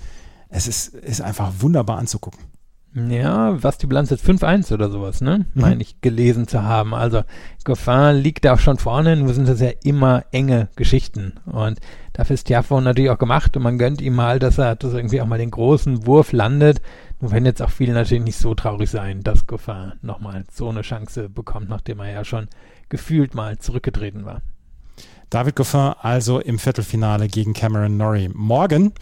[0.48, 2.53] es ist, ist einfach wunderbar anzugucken.
[2.95, 5.47] Ja, was die Bilanz jetzt 5-1 oder sowas, ne?
[5.55, 5.61] Mhm.
[5.61, 6.95] Meine ich gelesen zu haben.
[6.95, 7.22] Also
[7.64, 11.32] Goffin liegt da auch schon vorne, nur sind das ja immer enge Geschichten.
[11.45, 11.80] Und
[12.12, 15.01] dafür ist Tiafo natürlich auch gemacht und man gönnt ihm mal, dass er, dass er
[15.01, 16.80] irgendwie auch mal den großen Wurf landet.
[17.20, 20.82] Nur wenn jetzt auch viele natürlich nicht so traurig sein, dass Goffin nochmal so eine
[20.82, 22.47] Chance bekommt, nachdem er ja schon
[22.90, 24.40] gefühlt mal zurückgetreten war.
[25.30, 28.30] David Goffin also im Viertelfinale gegen Cameron Norrie.
[28.32, 28.92] Morgen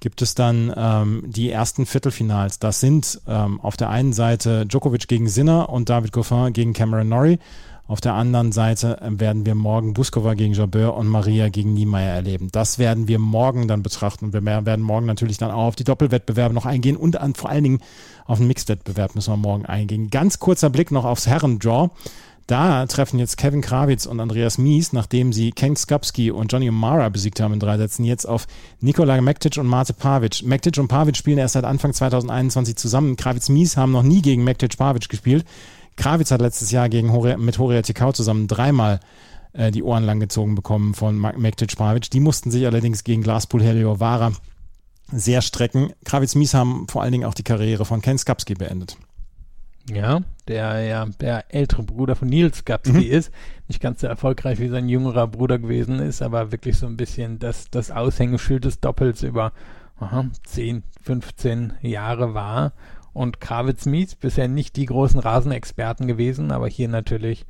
[0.00, 2.58] gibt es dann ähm, die ersten Viertelfinals.
[2.58, 7.08] Das sind ähm, auf der einen Seite Djokovic gegen Sinner und David Goffin gegen Cameron
[7.08, 7.38] Norrie.
[7.90, 12.14] Auf der anderen Seite ähm, werden wir morgen Buskova gegen Jabeur und Maria gegen Niemeyer
[12.14, 12.48] erleben.
[12.52, 14.26] Das werden wir morgen dann betrachten.
[14.26, 17.50] Und wir werden morgen natürlich dann auch auf die Doppelwettbewerbe noch eingehen und an, vor
[17.50, 17.80] allen Dingen
[18.26, 20.08] auf den Mixed-Wettbewerb müssen wir morgen eingehen.
[20.08, 21.90] Ganz kurzer Blick noch aufs Herrendraw.
[22.50, 27.08] Da treffen jetzt Kevin Krawitz und Andreas Mies, nachdem sie Ken Skapski und Johnny O'Mara
[27.08, 28.48] besiegt haben in drei Sätzen, jetzt auf
[28.80, 30.42] Nikola Mektic und Mate Pavic.
[30.42, 33.14] Mektic und Pavic spielen erst seit Anfang 2021 zusammen.
[33.14, 35.44] Krawitz-Mies haben noch nie gegen Mektic-Pavic gespielt.
[35.94, 38.98] Krawitz hat letztes Jahr gegen Hore, mit Horia Tikau zusammen dreimal
[39.52, 42.10] äh, die Ohren langgezogen bekommen von Mektic-Pavic.
[42.10, 44.32] Die mussten sich allerdings gegen Glaspool Heliovara
[45.12, 45.92] sehr strecken.
[46.04, 48.96] Krawitz-Mies haben vor allen Dingen auch die Karriere von Ken Skapski beendet.
[49.88, 53.12] Ja, der ja der ältere Bruder von Nils Gapski mhm.
[53.12, 53.32] ist.
[53.68, 57.38] Nicht ganz so erfolgreich wie sein jüngerer Bruder gewesen ist, aber wirklich so ein bisschen
[57.38, 59.52] das, das Aushängeschild des Doppels über
[59.98, 62.72] aha, 10, 15 Jahre war.
[63.12, 67.44] Und Kravitz Mies bisher nicht die großen Rasenexperten gewesen, aber hier natürlich,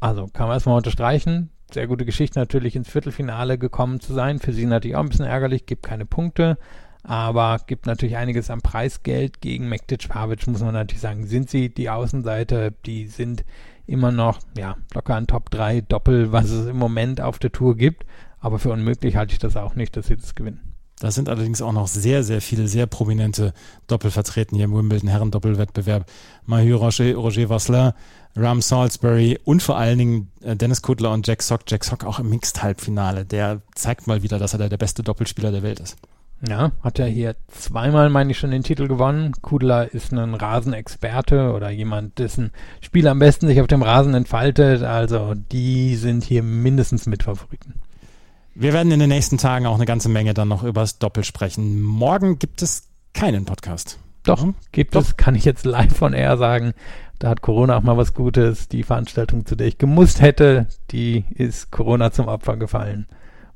[0.00, 4.40] also kann man erstmal unterstreichen, sehr gute Geschichte natürlich ins Viertelfinale gekommen zu sein.
[4.40, 6.58] Für sie natürlich auch ein bisschen ärgerlich, gibt keine Punkte
[7.02, 11.68] aber gibt natürlich einiges am Preisgeld gegen Mektic Pavic, muss man natürlich sagen, sind sie
[11.68, 13.44] die Außenseite, die sind
[13.86, 17.76] immer noch, ja, locker ein Top 3 Doppel, was es im Moment auf der Tour
[17.76, 18.04] gibt,
[18.40, 20.72] aber für unmöglich halte ich das auch nicht, dass sie das gewinnen.
[21.02, 23.54] Da sind allerdings auch noch sehr, sehr viele sehr prominente
[23.88, 26.08] Doppel vertreten hier im Wimbledon Herren-Doppelwettbewerb.
[26.46, 27.92] Mahir Roger, Roger Vasselin,
[28.36, 31.62] Ram Salisbury und vor allen Dingen äh, Dennis Kudler und Jack Sock.
[31.66, 33.24] Jack Sock auch im Mixed-Halbfinale.
[33.24, 35.96] Der zeigt mal wieder, dass er der beste Doppelspieler der Welt ist.
[36.46, 39.32] Ja, hat er hier zweimal, meine ich, schon den Titel gewonnen.
[39.42, 44.82] Kudler ist ein Rasenexperte oder jemand, dessen Spiel am besten sich auf dem Rasen entfaltet.
[44.82, 47.74] Also die sind hier mindestens Mitfavoriten.
[48.54, 51.80] Wir werden in den nächsten Tagen auch eine ganze Menge dann noch übers Doppel sprechen.
[51.80, 53.98] Morgen gibt es keinen Podcast.
[54.24, 55.02] Doch, gibt Doch.
[55.02, 56.72] es, kann ich jetzt live von Air sagen.
[57.20, 58.66] Da hat Corona auch mal was Gutes.
[58.66, 63.06] Die Veranstaltung, zu der ich gemusst hätte, die ist Corona zum Opfer gefallen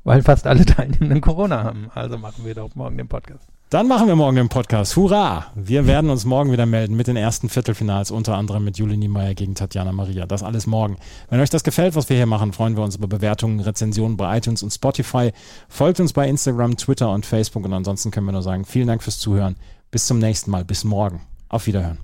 [0.07, 1.91] weil fast alle Teilnehmenden Corona haben.
[1.93, 3.45] Also machen wir doch morgen den Podcast.
[3.69, 4.95] Dann machen wir morgen den Podcast.
[4.95, 5.47] Hurra!
[5.53, 9.35] Wir werden uns morgen wieder melden mit den ersten Viertelfinals, unter anderem mit Julie Niemeyer
[9.35, 10.25] gegen Tatjana Maria.
[10.25, 10.95] Das alles morgen.
[11.29, 14.37] Wenn euch das gefällt, was wir hier machen, freuen wir uns über Bewertungen, Rezensionen bei
[14.37, 15.33] iTunes und Spotify.
[15.67, 17.65] Folgt uns bei Instagram, Twitter und Facebook.
[17.65, 19.57] Und ansonsten können wir nur sagen, vielen Dank fürs Zuhören.
[19.91, 20.63] Bis zum nächsten Mal.
[20.63, 21.19] Bis morgen.
[21.49, 21.97] Auf Wiederhören.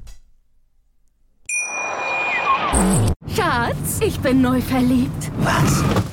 [3.34, 5.32] Schatz, ich bin neu verliebt.
[5.38, 6.13] Was?